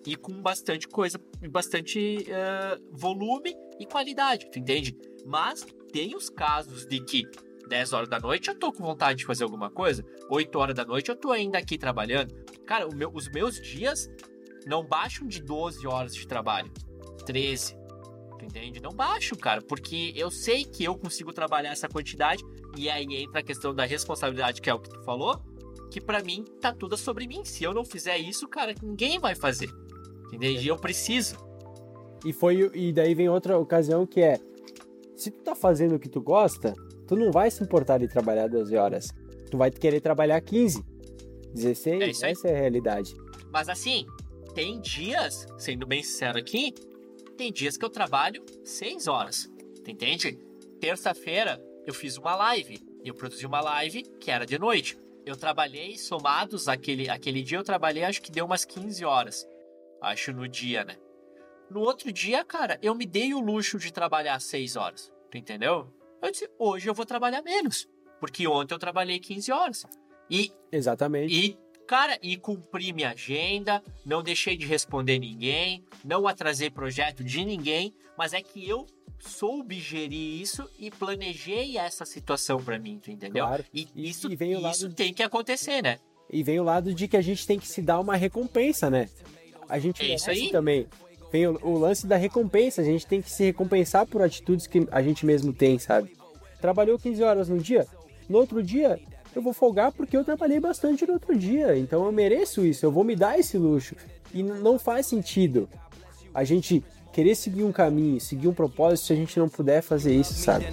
[0.06, 4.96] e com bastante coisa, bastante uh, volume e qualidade, tu entende?
[5.24, 7.22] Mas tem os casos de que
[7.68, 10.84] 10 horas da noite eu tô com vontade de fazer alguma coisa, 8 horas da
[10.84, 12.34] noite eu tô ainda aqui trabalhando.
[12.66, 14.10] Cara, meu, os meus dias
[14.66, 16.70] não baixam de 12 horas de trabalho,
[17.24, 17.76] 13,
[18.38, 18.80] tu entende?
[18.80, 22.42] Não baixo, cara, porque eu sei que eu consigo trabalhar essa quantidade
[22.76, 25.40] e aí entra a questão da responsabilidade, que é o que tu falou,
[25.90, 27.44] que para mim tá tudo sobre mim.
[27.44, 29.68] Se eu não fizer isso, cara, ninguém vai fazer.
[30.26, 30.52] Entendeu?
[30.52, 31.36] E eu preciso.
[32.24, 34.38] E foi e daí vem outra ocasião que é
[35.16, 36.74] se tu tá fazendo o que tu gosta,
[37.06, 39.08] tu não vai se importar de trabalhar 12 horas.
[39.50, 40.82] Tu vai querer trabalhar 15,
[41.52, 42.32] 16, é isso aí.
[42.32, 43.14] essa é a realidade.
[43.52, 44.06] Mas assim,
[44.54, 46.72] tem dias, sendo bem sincero aqui,
[47.36, 49.50] tem dias que eu trabalho 6 horas.
[49.84, 50.38] Tu entende?
[50.80, 52.78] Terça-feira eu fiz uma live.
[53.04, 54.98] Eu produzi uma live que era de noite.
[55.30, 59.46] Eu trabalhei, somados aquele, aquele dia, eu trabalhei acho que deu umas 15 horas.
[60.02, 60.96] Acho no dia, né?
[61.70, 65.12] No outro dia, cara, eu me dei o luxo de trabalhar 6 horas.
[65.30, 65.86] Tu entendeu?
[66.20, 67.88] Eu disse, hoje eu vou trabalhar menos.
[68.18, 69.86] Porque ontem eu trabalhei 15 horas.
[70.28, 70.52] E.
[70.72, 71.32] Exatamente.
[71.32, 71.56] E,
[71.90, 77.92] cara, e cumpri minha agenda, não deixei de responder ninguém, não atrasei projeto de ninguém,
[78.16, 78.86] mas é que eu
[79.18, 83.44] soube gerir isso e planejei essa situação para mim, tu entendeu?
[83.44, 83.64] Claro.
[83.74, 84.94] E, e isso, e isso de...
[84.94, 85.98] tem que acontecer, né?
[86.32, 89.08] E vem o lado de que a gente tem que se dar uma recompensa, né?
[89.68, 90.86] A gente é isso aí também.
[91.32, 94.86] Vem o, o, lance da recompensa, a gente tem que se recompensar por atitudes que
[94.92, 96.16] a gente mesmo tem, sabe?
[96.60, 97.84] Trabalhou 15 horas no dia,
[98.28, 98.96] no outro dia
[99.34, 102.90] eu vou folgar porque eu trabalhei bastante no outro dia, então eu mereço isso, eu
[102.90, 103.94] vou me dar esse luxo.
[104.32, 105.68] E não faz sentido
[106.32, 110.14] a gente querer seguir um caminho, seguir um propósito, se a gente não puder fazer
[110.14, 110.66] isso, sabe?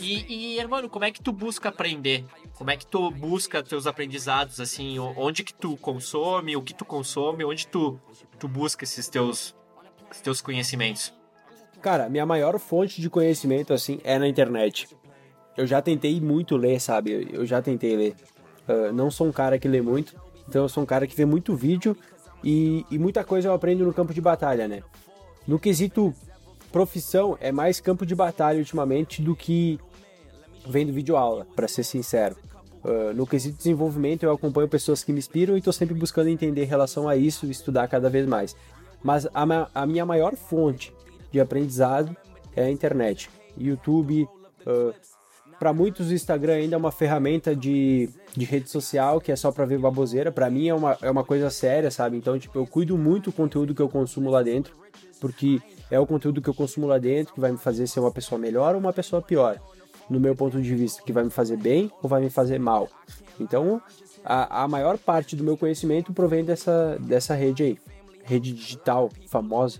[0.00, 2.24] E, e, irmão, como é que tu busca aprender?
[2.54, 6.84] Como é que tu busca teus aprendizados, assim, onde que tu consome, o que tu
[6.84, 7.98] consome, onde tu,
[8.38, 9.54] tu busca esses teus,
[10.10, 11.12] esses teus conhecimentos?
[11.80, 14.88] Cara, minha maior fonte de conhecimento, assim, é na internet
[15.56, 17.28] eu já tentei muito ler, sabe?
[17.32, 18.14] Eu já tentei ler.
[18.68, 20.14] Uh, não sou um cara que lê muito,
[20.48, 21.96] então eu sou um cara que vê muito vídeo
[22.42, 24.82] e, e muita coisa eu aprendo no campo de batalha, né?
[25.46, 26.14] No quesito
[26.70, 29.78] profissão, é mais campo de batalha ultimamente do que
[30.66, 32.36] vendo vídeo aula, para ser sincero.
[32.82, 36.64] Uh, no quesito desenvolvimento, eu acompanho pessoas que me inspiram e estou sempre buscando entender
[36.64, 38.56] em relação a isso e estudar cada vez mais.
[39.02, 40.92] Mas a, a minha maior fonte
[41.30, 42.16] de aprendizado
[42.56, 43.30] é a internet.
[43.56, 44.26] YouTube,
[44.66, 44.94] uh,
[45.62, 49.52] para muitos, o Instagram ainda é uma ferramenta de, de rede social que é só
[49.52, 50.32] para ver baboseira.
[50.32, 52.16] Para mim é uma, é uma coisa séria, sabe?
[52.16, 54.74] Então, tipo, eu cuido muito do conteúdo que eu consumo lá dentro,
[55.20, 58.10] porque é o conteúdo que eu consumo lá dentro que vai me fazer ser uma
[58.10, 59.56] pessoa melhor ou uma pessoa pior.
[60.10, 62.88] no meu ponto de vista, que vai me fazer bem ou vai me fazer mal.
[63.38, 63.80] Então,
[64.24, 67.78] a, a maior parte do meu conhecimento provém dessa, dessa rede aí.
[68.24, 69.78] Rede digital famosa.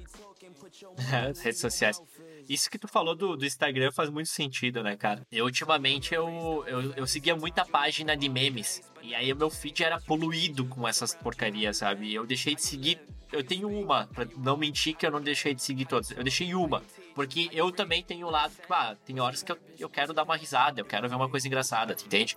[1.28, 2.00] As redes sociais.
[2.48, 5.22] Isso que tu falou do, do Instagram faz muito sentido, né, cara?
[5.30, 8.82] Eu, ultimamente, eu, eu, eu seguia muita página de memes.
[9.02, 12.12] E aí o meu feed era poluído com essas porcarias, sabe?
[12.14, 13.00] Eu deixei de seguir.
[13.32, 16.10] Eu tenho uma, pra não mentir que eu não deixei de seguir todas.
[16.10, 16.82] Eu deixei uma.
[17.14, 20.22] Porque eu também tenho o lado que, ah, tem horas que eu, eu quero dar
[20.22, 22.36] uma risada, eu quero ver uma coisa engraçada, entende?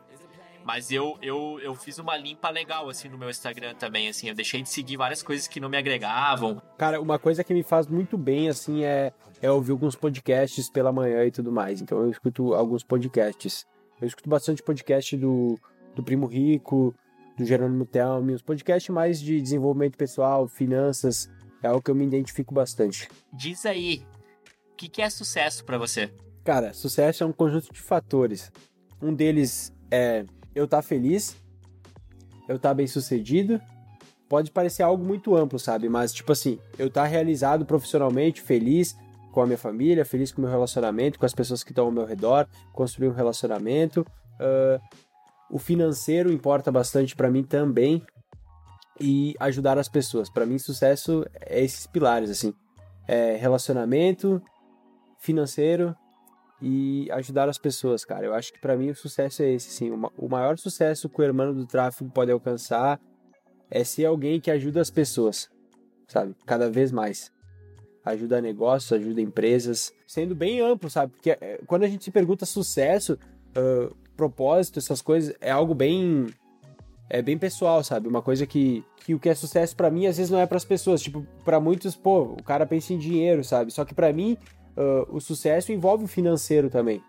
[0.65, 4.29] Mas eu, eu, eu fiz uma limpa legal, assim, no meu Instagram também, assim.
[4.29, 6.59] Eu deixei de seguir várias coisas que não me agregavam.
[6.75, 9.13] Cara, uma coisa que me faz muito bem, assim, é,
[9.45, 11.79] é ouvir alguns podcasts pela manhã e tudo mais.
[11.79, 13.65] Então eu escuto alguns podcasts.
[14.01, 15.59] Eu escuto bastante podcast do,
[15.95, 16.93] do Primo Rico,
[17.37, 21.29] do Jerônimo Telmi, os podcasts mais de desenvolvimento pessoal, finanças.
[21.61, 23.07] É algo que eu me identifico bastante.
[23.31, 24.03] Diz aí,
[24.71, 26.11] o que, que é sucesso para você?
[26.43, 28.51] Cara, sucesso é um conjunto de fatores.
[29.01, 30.25] Um deles é
[30.55, 31.35] eu tá feliz,
[32.47, 33.61] eu tá bem sucedido.
[34.27, 35.87] Pode parecer algo muito amplo, sabe?
[35.87, 38.95] Mas, tipo assim, eu tá realizado profissionalmente, feliz
[39.35, 41.91] com a minha família, feliz com o meu relacionamento, com as pessoas que estão ao
[41.91, 44.07] meu redor, construir um relacionamento.
[44.39, 44.81] Uh,
[45.51, 48.01] o financeiro importa bastante para mim também
[48.97, 50.29] e ajudar as pessoas.
[50.29, 52.53] Para mim, sucesso é esses pilares, assim.
[53.07, 54.41] É relacionamento,
[55.19, 55.93] financeiro
[56.61, 58.25] e ajudar as pessoas, cara.
[58.25, 59.91] Eu acho que para mim o sucesso é esse, sim.
[60.17, 63.01] O maior sucesso que o hermano do tráfico pode alcançar
[63.69, 65.49] é ser alguém que ajuda as pessoas,
[66.07, 66.33] sabe?
[66.45, 67.34] Cada vez mais.
[68.05, 71.13] Ajuda negócios, ajuda empresas, sendo bem amplo, sabe?
[71.13, 73.17] Porque é, quando a gente se pergunta sucesso,
[73.57, 76.27] uh, propósito, essas coisas, é algo bem
[77.09, 78.07] é bem pessoal, sabe?
[78.07, 80.57] Uma coisa que, que o que é sucesso para mim às vezes não é para
[80.57, 81.01] as pessoas.
[81.01, 83.71] Tipo, para muitos, pô, o cara pensa em dinheiro, sabe?
[83.71, 84.37] Só que para mim
[84.75, 87.01] uh, o sucesso envolve o financeiro também.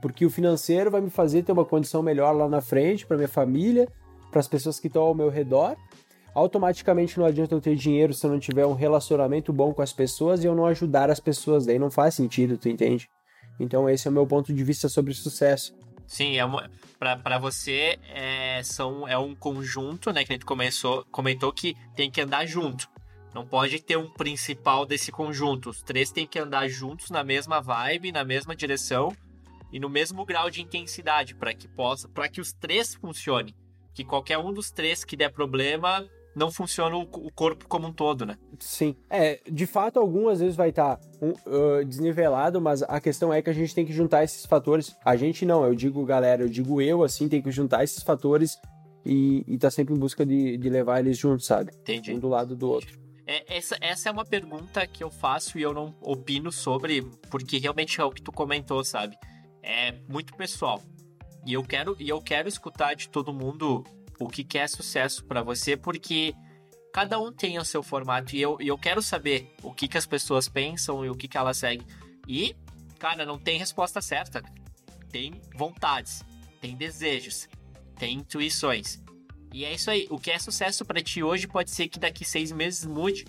[0.00, 3.28] Porque o financeiro vai me fazer ter uma condição melhor lá na frente para minha
[3.28, 3.88] família,
[4.30, 5.76] para as pessoas que estão ao meu redor.
[6.36, 9.94] Automaticamente não adianta eu ter dinheiro se eu não tiver um relacionamento bom com as
[9.94, 11.64] pessoas e eu não ajudar as pessoas.
[11.64, 13.08] Daí não faz sentido, tu entende?
[13.58, 15.74] Então esse é o meu ponto de vista sobre sucesso.
[16.06, 16.44] Sim, é
[16.98, 20.26] para você é, são, é um conjunto, né?
[20.26, 22.86] Que a gente começou, comentou que tem que andar junto.
[23.34, 25.70] Não pode ter um principal desse conjunto.
[25.70, 29.10] Os três têm que andar juntos na mesma vibe, na mesma direção
[29.72, 33.54] e no mesmo grau de intensidade para que possa, para que os três funcionem.
[33.94, 36.06] Que qualquer um dos três que der problema
[36.36, 38.36] não funciona o corpo como um todo, né?
[38.60, 38.94] Sim.
[39.08, 43.40] É, de fato, algumas vezes vai estar tá um, uh, desnivelado, mas a questão é
[43.40, 44.94] que a gente tem que juntar esses fatores.
[45.02, 48.60] A gente não, eu digo galera, eu digo eu, assim, tem que juntar esses fatores
[49.02, 51.72] e, e tá sempre em busca de, de levar eles juntos, sabe?
[51.74, 52.12] Entendi.
[52.12, 53.00] Um do lado do outro.
[53.26, 57.56] É, essa, essa é uma pergunta que eu faço e eu não opino sobre, porque
[57.56, 59.16] realmente é o que tu comentou, sabe?
[59.62, 60.82] É muito pessoal.
[61.46, 63.84] E eu quero, e eu quero escutar de todo mundo
[64.18, 66.34] o que, que é sucesso para você, porque
[66.92, 70.06] cada um tem o seu formato e eu, eu quero saber o que, que as
[70.06, 71.86] pessoas pensam e o que, que elas seguem.
[72.26, 72.56] E,
[72.98, 74.42] cara, não tem resposta certa.
[75.10, 76.24] Tem vontades,
[76.60, 77.48] tem desejos,
[77.98, 79.02] tem intuições.
[79.52, 80.06] E é isso aí.
[80.10, 83.26] O que é sucesso para ti hoje pode ser que daqui seis meses mude.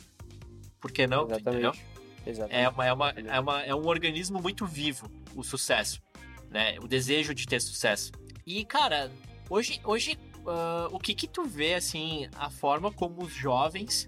[0.80, 1.26] Por que não?
[1.26, 1.86] Exatamente.
[2.26, 2.56] Exatamente.
[2.56, 6.02] É, uma, é, uma, é, uma, é um organismo muito vivo, o sucesso.
[6.50, 6.78] Né?
[6.80, 8.12] O desejo de ter sucesso.
[8.46, 9.12] E, cara,
[9.50, 10.18] hoje, hoje
[10.48, 14.08] uh, o que que tu vê, assim, a forma como os jovens,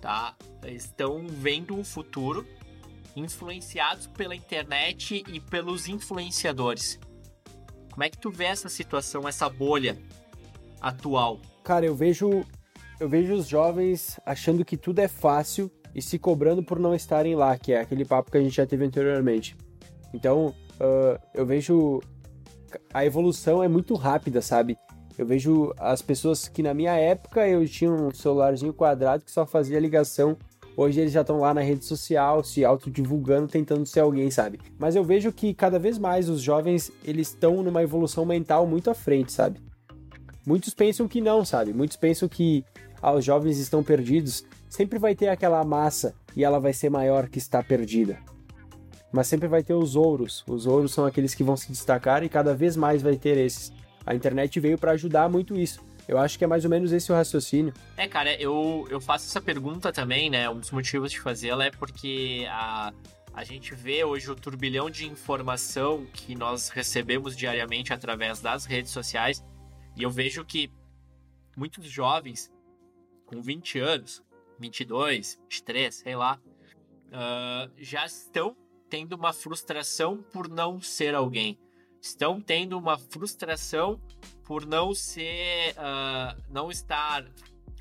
[0.00, 0.34] tá,
[0.66, 2.46] estão vendo o futuro
[3.16, 6.98] influenciados pela internet e pelos influenciadores.
[7.90, 9.98] Como é que tu vê essa situação, essa bolha
[10.80, 11.40] atual?
[11.64, 12.44] Cara, eu vejo
[13.00, 17.34] eu vejo os jovens achando que tudo é fácil e se cobrando por não estarem
[17.34, 19.56] lá, que é aquele papo que a gente já teve anteriormente.
[20.12, 22.00] Então, uh, eu vejo
[22.92, 24.78] a evolução é muito rápida, sabe?
[25.20, 29.44] Eu vejo as pessoas que na minha época eu tinha um celularzinho quadrado que só
[29.44, 30.34] fazia ligação.
[30.74, 34.58] Hoje eles já estão lá na rede social, se autodivulgando, tentando ser alguém, sabe?
[34.78, 38.88] Mas eu vejo que cada vez mais os jovens, eles estão numa evolução mental muito
[38.88, 39.60] à frente, sabe?
[40.46, 41.74] Muitos pensam que não, sabe?
[41.74, 42.64] Muitos pensam que
[43.02, 44.42] ah, os jovens estão perdidos.
[44.70, 48.16] Sempre vai ter aquela massa e ela vai ser maior que está perdida.
[49.12, 50.42] Mas sempre vai ter os ouros.
[50.48, 53.70] Os ouros são aqueles que vão se destacar e cada vez mais vai ter esses.
[54.04, 55.84] A internet veio para ajudar muito isso.
[56.08, 57.72] Eu acho que é mais ou menos esse o raciocínio.
[57.96, 60.48] É, cara, eu, eu faço essa pergunta também, né?
[60.50, 62.92] Um dos motivos de fazê-la é porque a,
[63.32, 68.90] a gente vê hoje o turbilhão de informação que nós recebemos diariamente através das redes
[68.90, 69.44] sociais
[69.96, 70.70] e eu vejo que
[71.56, 72.50] muitos jovens
[73.26, 74.22] com 20 anos,
[74.58, 76.40] 22, 23, sei lá,
[77.08, 78.56] uh, já estão
[78.88, 81.58] tendo uma frustração por não ser alguém.
[82.00, 84.00] Estão tendo uma frustração
[84.44, 87.24] por não ser, uh, não estar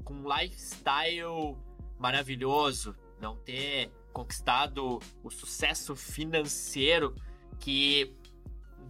[0.03, 1.57] com um lifestyle
[1.97, 7.15] maravilhoso, não ter conquistado o sucesso financeiro
[7.59, 8.13] que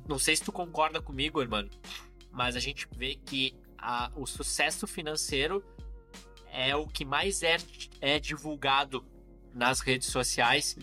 [0.07, 1.69] não sei se tu concorda comigo, irmão,
[2.31, 5.63] mas a gente vê que a, o sucesso financeiro
[6.51, 7.57] é o que mais é,
[8.01, 9.05] é divulgado
[9.53, 10.77] nas redes sociais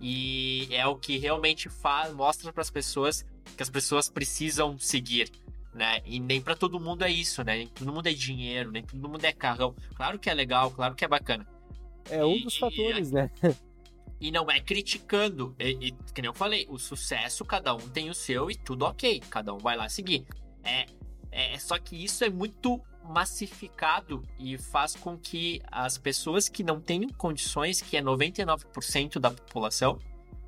[0.00, 3.24] e é o que realmente faz, mostra para as pessoas
[3.56, 5.30] que as pessoas precisam seguir,
[5.74, 6.00] né?
[6.04, 7.56] E nem para todo mundo é isso, né?
[7.58, 9.74] Nem todo mundo é dinheiro, nem todo mundo é carrão.
[9.94, 11.46] Claro que é legal, claro que é bacana.
[12.10, 13.30] É um dos fatores, e, né?
[14.20, 15.54] E não é criticando.
[15.58, 18.84] E, e, que nem eu falei, o sucesso, cada um tem o seu e tudo
[18.84, 19.20] ok.
[19.28, 20.24] Cada um vai lá seguir.
[20.62, 20.86] É,
[21.30, 26.80] é só que isso é muito massificado e faz com que as pessoas que não
[26.80, 29.98] têm condições, que é 99% da população,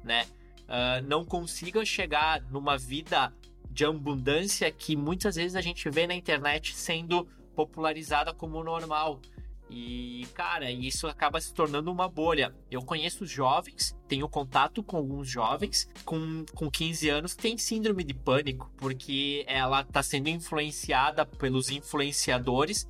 [0.02, 0.26] né,
[0.64, 3.32] uh, não consigam chegar numa vida
[3.70, 9.20] de abundância que muitas vezes a gente vê na internet sendo popularizada como normal.
[9.68, 12.54] E, cara, isso acaba se tornando uma bolha.
[12.70, 18.04] Eu conheço jovens, tenho contato com alguns jovens com, com 15 anos que têm síndrome
[18.04, 22.88] de pânico, porque ela está sendo influenciada pelos influenciadores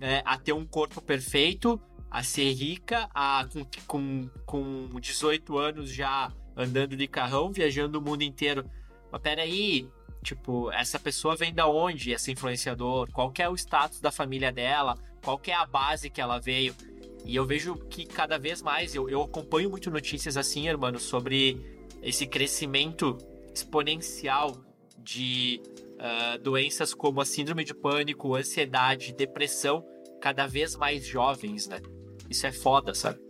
[0.00, 1.80] né, a ter um corpo perfeito,
[2.10, 3.46] a ser rica, a,
[3.86, 8.64] com, com, com 18 anos já andando de carrão, viajando o mundo inteiro.
[9.10, 9.88] Mas peraí,
[10.22, 13.10] tipo, essa pessoa vem da onde, esse influenciador?
[13.12, 14.96] Qual é o status da família dela?
[15.22, 16.74] qual é a base que ela veio.
[17.24, 21.60] E eu vejo que cada vez mais, eu, eu acompanho muito notícias assim, irmão, sobre
[22.02, 23.18] esse crescimento
[23.54, 24.56] exponencial
[24.98, 25.60] de
[25.96, 29.84] uh, doenças como a síndrome de pânico, ansiedade, depressão,
[30.20, 31.80] cada vez mais jovens, né?
[32.28, 33.20] Isso é foda, sabe?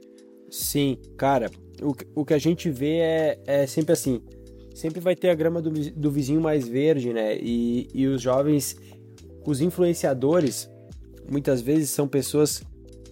[0.51, 1.51] Sim, cara,
[1.83, 4.21] o, o que a gente vê é, é sempre assim,
[4.75, 7.37] sempre vai ter a grama do, do vizinho mais verde, né?
[7.37, 8.77] E, e os jovens,
[9.47, 10.69] os influenciadores,
[11.31, 12.63] muitas vezes são pessoas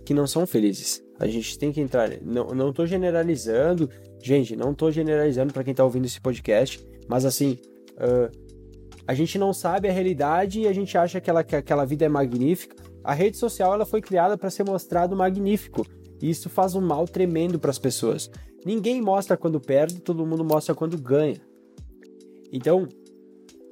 [0.05, 1.03] que não são felizes.
[1.19, 2.11] A gente tem que entrar.
[2.23, 3.89] Não, não tô generalizando,
[4.23, 7.59] gente, não tô generalizando para quem tá ouvindo esse podcast, mas assim,
[7.95, 8.49] uh,
[9.07, 12.05] a gente não sabe a realidade e a gente acha que, ela, que aquela vida
[12.05, 12.77] é magnífica.
[13.03, 15.87] A rede social ela foi criada para ser mostrado magnífico.
[16.21, 18.31] E isso faz um mal tremendo para as pessoas.
[18.65, 21.41] Ninguém mostra quando perde, todo mundo mostra quando ganha.
[22.53, 22.89] Então,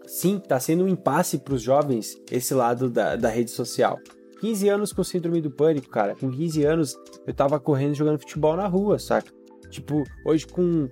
[0.06, 3.98] sim, está sendo um impasse para os jovens esse lado da, da rede social.
[4.40, 6.14] 15 anos com síndrome do pânico, cara.
[6.14, 9.32] Com 15 anos eu tava correndo jogando futebol na rua, saca?
[9.70, 10.88] Tipo, hoje com,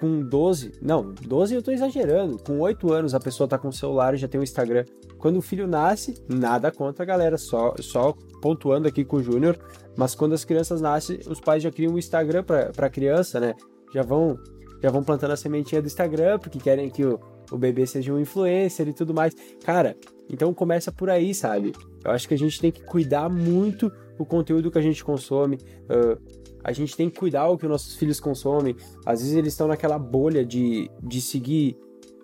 [0.00, 2.38] com 12, não, 12 eu tô exagerando.
[2.42, 4.84] Com 8 anos a pessoa tá com o celular e já tem um Instagram.
[5.20, 7.36] Quando o filho nasce, nada contra, galera.
[7.36, 9.58] Só, só pontuando aqui com o Júnior.
[9.96, 13.54] Mas quando as crianças nascem, os pais já criam um Instagram pra, pra criança, né?
[13.92, 14.38] Já vão,
[14.82, 17.20] já vão plantando a sementinha do Instagram, porque querem que o,
[17.52, 19.34] o bebê seja um influencer e tudo mais.
[19.62, 19.94] Cara,
[20.28, 21.72] então começa por aí, sabe?
[22.02, 25.58] Eu acho que a gente tem que cuidar muito o conteúdo que a gente consome.
[25.84, 26.18] Uh,
[26.64, 28.74] a gente tem que cuidar o que os nossos filhos consomem.
[29.04, 31.76] Às vezes eles estão naquela bolha de, de seguir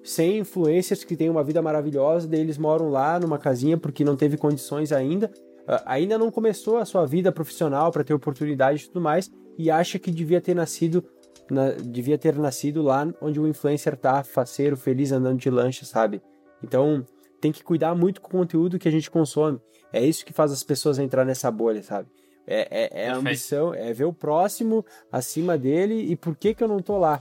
[0.06, 4.16] 100 influencers que têm uma vida maravilhosa, daí eles moram lá numa casinha porque não
[4.16, 5.30] teve condições ainda.
[5.62, 9.68] Uh, ainda não começou a sua vida profissional para ter oportunidade e tudo mais, e
[9.68, 11.04] acha que devia ter nascido
[11.50, 16.22] na, devia ter nascido lá onde o influencer tá faceiro, feliz andando de lancha, sabe?
[16.62, 17.04] Então,
[17.40, 19.60] tem que cuidar muito com o conteúdo que a gente consome.
[19.92, 22.08] É isso que faz as pessoas entrar nessa bolha, sabe?
[22.46, 26.62] É, é, é a ambição, é ver o próximo acima dele e por que que
[26.62, 27.20] eu não tô lá?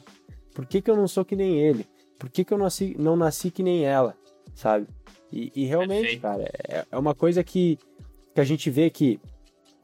[0.53, 1.85] Por que que eu não sou que nem ele?
[2.17, 4.15] Por que que eu nasci, não nasci que nem ela,
[4.53, 4.87] sabe?
[5.31, 6.21] E, e realmente, Perfeito.
[6.21, 7.77] cara, é, é uma coisa que,
[8.33, 9.19] que a gente vê que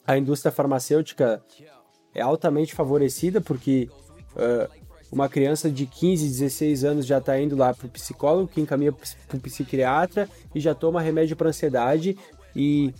[0.06, 1.44] a indústria farmacêutica
[2.14, 3.90] é altamente favorecida porque
[4.36, 8.62] uh, uma criança de 15, 16 anos já está indo lá para o psicólogo, que
[8.62, 12.18] encaminha para o psiquiatra e já toma remédio para ansiedade
[12.56, 12.94] e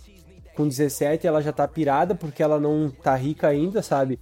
[0.54, 4.20] com 17 ela já está pirada porque ela não tá rica ainda, sabe?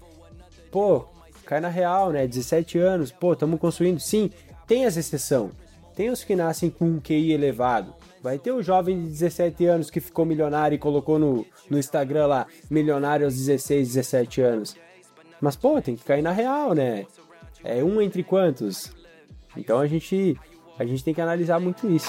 [0.70, 1.04] Pô,
[1.44, 2.26] cai na real, né?
[2.28, 3.98] 17 anos, pô, estamos construindo.
[3.98, 4.30] Sim,
[4.71, 5.51] tem as exceções.
[5.97, 7.93] Tem os que nascem com um QI elevado.
[8.23, 12.27] Vai ter o jovem de 17 anos que ficou milionário e colocou no, no Instagram
[12.29, 14.77] lá, milionário aos 16, 17 anos.
[15.41, 17.05] Mas, pô, tem que cair na real, né?
[17.64, 18.93] É um entre quantos?
[19.57, 20.39] Então a gente
[20.79, 22.09] a gente tem que analisar muito isso.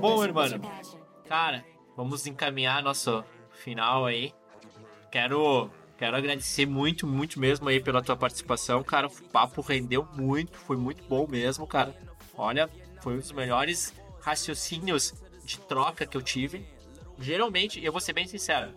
[0.00, 0.44] Bom, irmão,
[1.28, 1.64] cara,
[1.96, 4.32] vamos encaminhar nosso final aí.
[5.10, 5.70] Quero
[6.02, 9.06] Quero agradecer muito, muito mesmo aí pela tua participação, cara.
[9.06, 11.94] O papo rendeu muito, foi muito bom mesmo, cara.
[12.36, 12.68] Olha,
[13.00, 15.14] foi um dos melhores raciocínios
[15.44, 16.66] de troca que eu tive.
[17.20, 18.74] Geralmente, eu vou ser bem sincero,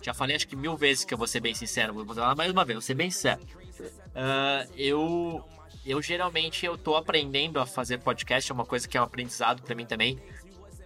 [0.00, 2.50] Já falei acho que mil vezes que eu vou ser bem sincero, vou falar mais
[2.50, 3.42] uma vez, vou ser bem sincero.
[3.82, 5.44] Uh, eu,
[5.84, 9.60] eu geralmente eu tô aprendendo a fazer podcast, é uma coisa que é um aprendizado
[9.60, 10.18] para mim também.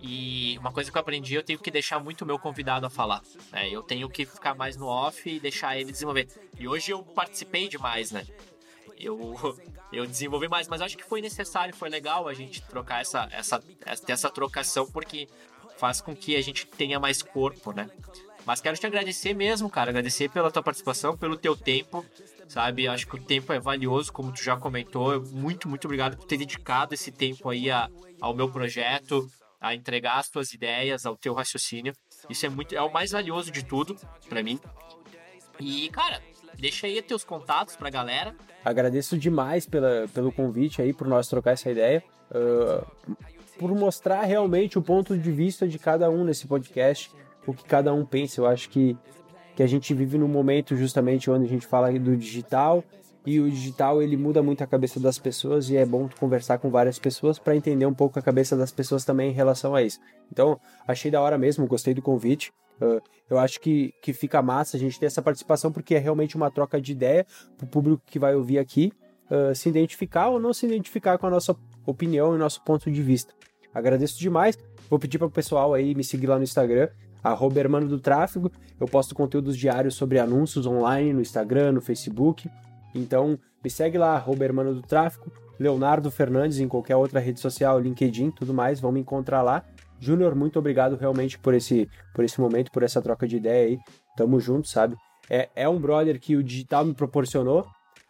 [0.06, 2.90] E uma coisa que eu aprendi, eu tenho que deixar muito o meu convidado a
[2.90, 3.22] falar.
[3.50, 3.70] Né?
[3.70, 6.28] Eu tenho que ficar mais no off e deixar ele desenvolver.
[6.58, 8.26] E hoje eu participei demais, né?
[8.98, 9.34] Eu,
[9.90, 13.58] eu desenvolvi mais, mas acho que foi necessário, foi legal a gente trocar essa, essa,
[13.58, 15.26] ter essa trocação, porque
[15.78, 17.88] faz com que a gente tenha mais corpo, né?
[18.44, 19.88] Mas quero te agradecer mesmo, cara.
[19.88, 22.04] Agradecer pela tua participação, pelo teu tempo,
[22.46, 22.86] sabe?
[22.86, 25.18] Acho que o tempo é valioso, como tu já comentou.
[25.32, 27.88] Muito, muito obrigado por ter dedicado esse tempo aí a,
[28.20, 29.26] ao meu projeto,
[29.64, 31.94] a entregar as tuas ideias, ao teu raciocínio.
[32.28, 33.96] Isso é muito, é o mais valioso de tudo
[34.28, 34.60] para mim.
[35.58, 36.20] E, cara,
[36.58, 38.36] deixa aí teus contatos pra galera.
[38.62, 42.04] Agradeço demais pela, pelo convite aí, por nós trocar essa ideia.
[42.30, 43.16] Uh,
[43.58, 47.10] por mostrar realmente o ponto de vista de cada um nesse podcast,
[47.46, 48.42] o que cada um pensa.
[48.42, 48.94] Eu acho que,
[49.56, 52.84] que a gente vive num momento justamente onde a gente fala do digital
[53.26, 56.70] e o digital ele muda muito a cabeça das pessoas e é bom conversar com
[56.70, 59.98] várias pessoas para entender um pouco a cabeça das pessoas também em relação a isso.
[60.30, 62.52] Então, achei da hora mesmo, gostei do convite.
[62.80, 63.00] Uh,
[63.30, 66.50] eu acho que, que fica massa a gente ter essa participação porque é realmente uma
[66.50, 67.24] troca de ideia
[67.56, 68.92] para o público que vai ouvir aqui
[69.30, 71.56] uh, se identificar ou não se identificar com a nossa
[71.86, 73.32] opinião e nosso ponto de vista.
[73.72, 74.58] Agradeço demais.
[74.90, 76.88] Vou pedir para o pessoal aí me seguir lá no Instagram,
[77.22, 78.52] arroba Hermano do Tráfego.
[78.78, 82.50] Eu posto conteúdos diários sobre anúncios online no Instagram, no Facebook.
[82.94, 87.78] Então, me segue lá, arroba Hermano do Tráfico, Leonardo Fernandes em qualquer outra rede social,
[87.80, 89.64] LinkedIn, tudo mais, vão me encontrar lá.
[90.00, 93.78] Júnior, muito obrigado realmente por esse, por esse momento, por essa troca de ideia aí.
[94.16, 94.96] Tamo junto, sabe?
[95.30, 97.66] É, é um brother que o digital me proporcionou.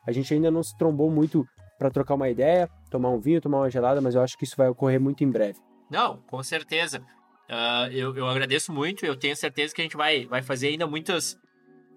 [0.07, 1.47] A gente ainda não se trombou muito
[1.79, 4.57] para trocar uma ideia, tomar um vinho, tomar uma gelada, mas eu acho que isso
[4.57, 5.59] vai ocorrer muito em breve.
[5.91, 7.01] Não, com certeza.
[7.49, 10.87] Uh, eu, eu agradeço muito, eu tenho certeza que a gente vai, vai fazer ainda
[10.87, 11.39] muitos,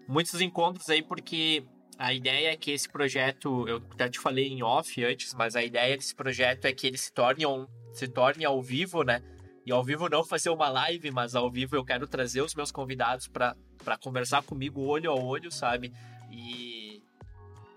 [0.08, 1.64] muitos encontros aí, porque
[1.98, 5.64] a ideia é que esse projeto, eu até te falei em off antes, mas a
[5.64, 9.22] ideia desse projeto é que ele se torne, um, se torne ao vivo, né?
[9.66, 12.72] E ao vivo não fazer uma live, mas ao vivo eu quero trazer os meus
[12.72, 13.56] convidados para
[14.00, 15.92] conversar comigo olho a olho, sabe?
[16.32, 17.04] E,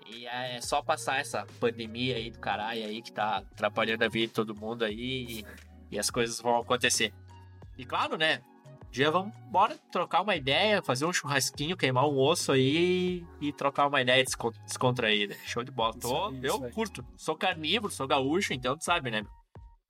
[0.06, 4.26] e é só passar essa pandemia aí do caralho aí que tá atrapalhando a vida
[4.26, 5.46] de todo mundo aí e,
[5.92, 7.12] e as coisas vão acontecer.
[7.76, 8.42] E claro, né?
[8.90, 13.86] Dia vamos bora trocar uma ideia, fazer um churrasquinho, queimar um osso aí e trocar
[13.86, 14.24] uma ideia
[14.64, 15.34] descontraída.
[15.46, 15.94] Show de bola.
[15.94, 17.04] Tô, isso, eu curto.
[17.16, 19.22] Sou carnívoro, sou gaúcho, então tu sabe, né?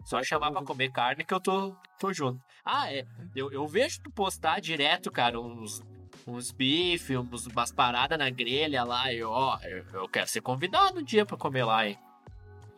[0.04, 2.40] Só chamar pra comer carne que eu tô, tô junto.
[2.64, 3.06] Ah, é.
[3.34, 5.82] Eu, eu vejo tu postar direto, cara, uns,
[6.26, 9.12] uns bife, uns, umas paradas na grelha lá.
[9.12, 11.98] E ó, eu, eu quero ser convidado um dia pra comer lá, hein?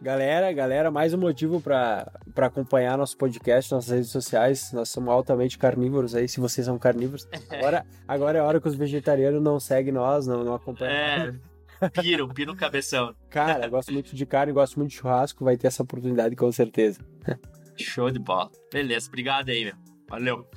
[0.03, 4.72] Galera, galera, mais um motivo para acompanhar nosso podcast, nossas redes sociais.
[4.72, 7.28] Nós somos altamente carnívoros aí, se vocês são carnívoros.
[7.48, 11.38] Agora, agora é a hora que os vegetarianos não seguem nós, não, não acompanham.
[11.80, 13.14] É, piro, piro cabeção.
[13.30, 17.00] Cara, gosto muito de carne, gosto muito de churrasco, vai ter essa oportunidade com certeza.
[17.78, 18.50] Show de bola.
[18.72, 19.74] Beleza, obrigado aí, meu.
[20.09, 20.50] Valeu.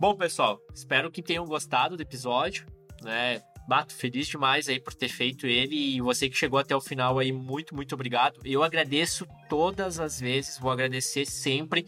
[0.00, 2.66] Bom, pessoal, espero que tenham gostado do episódio,
[3.04, 3.40] né?
[3.66, 7.18] Bato, feliz demais aí por ter feito ele e você que chegou até o final
[7.18, 8.40] aí, muito, muito obrigado.
[8.44, 11.86] Eu agradeço todas as vezes, vou agradecer sempre,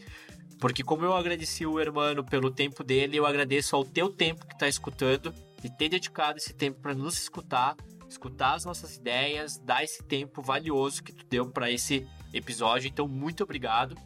[0.59, 4.57] porque como eu agradeci o hermano pelo tempo dele, eu agradeço ao teu tempo que
[4.57, 7.75] tá escutando e ter dedicado esse tempo para nos escutar,
[8.07, 12.87] escutar as nossas ideias, dar esse tempo valioso que tu deu para esse episódio.
[12.87, 13.97] Então, muito obrigado.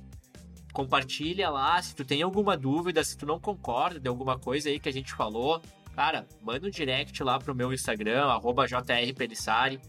[0.73, 4.79] Compartilha lá se tu tem alguma dúvida, se tu não concorda de alguma coisa aí
[4.79, 5.61] que a gente falou,
[5.99, 9.81] cara, manda um direct lá pro meu Instagram, arroba jrpelissari.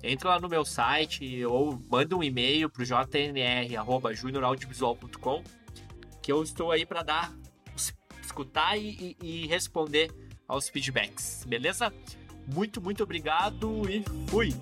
[0.00, 5.42] Entra lá no meu site ou manda um e-mail pro junioraudiovisual.com
[6.22, 7.34] que eu estou aí para dar,
[8.22, 10.12] escutar e, e, e responder
[10.46, 11.92] aos feedbacks, beleza?
[12.54, 14.54] Muito, muito obrigado e fui!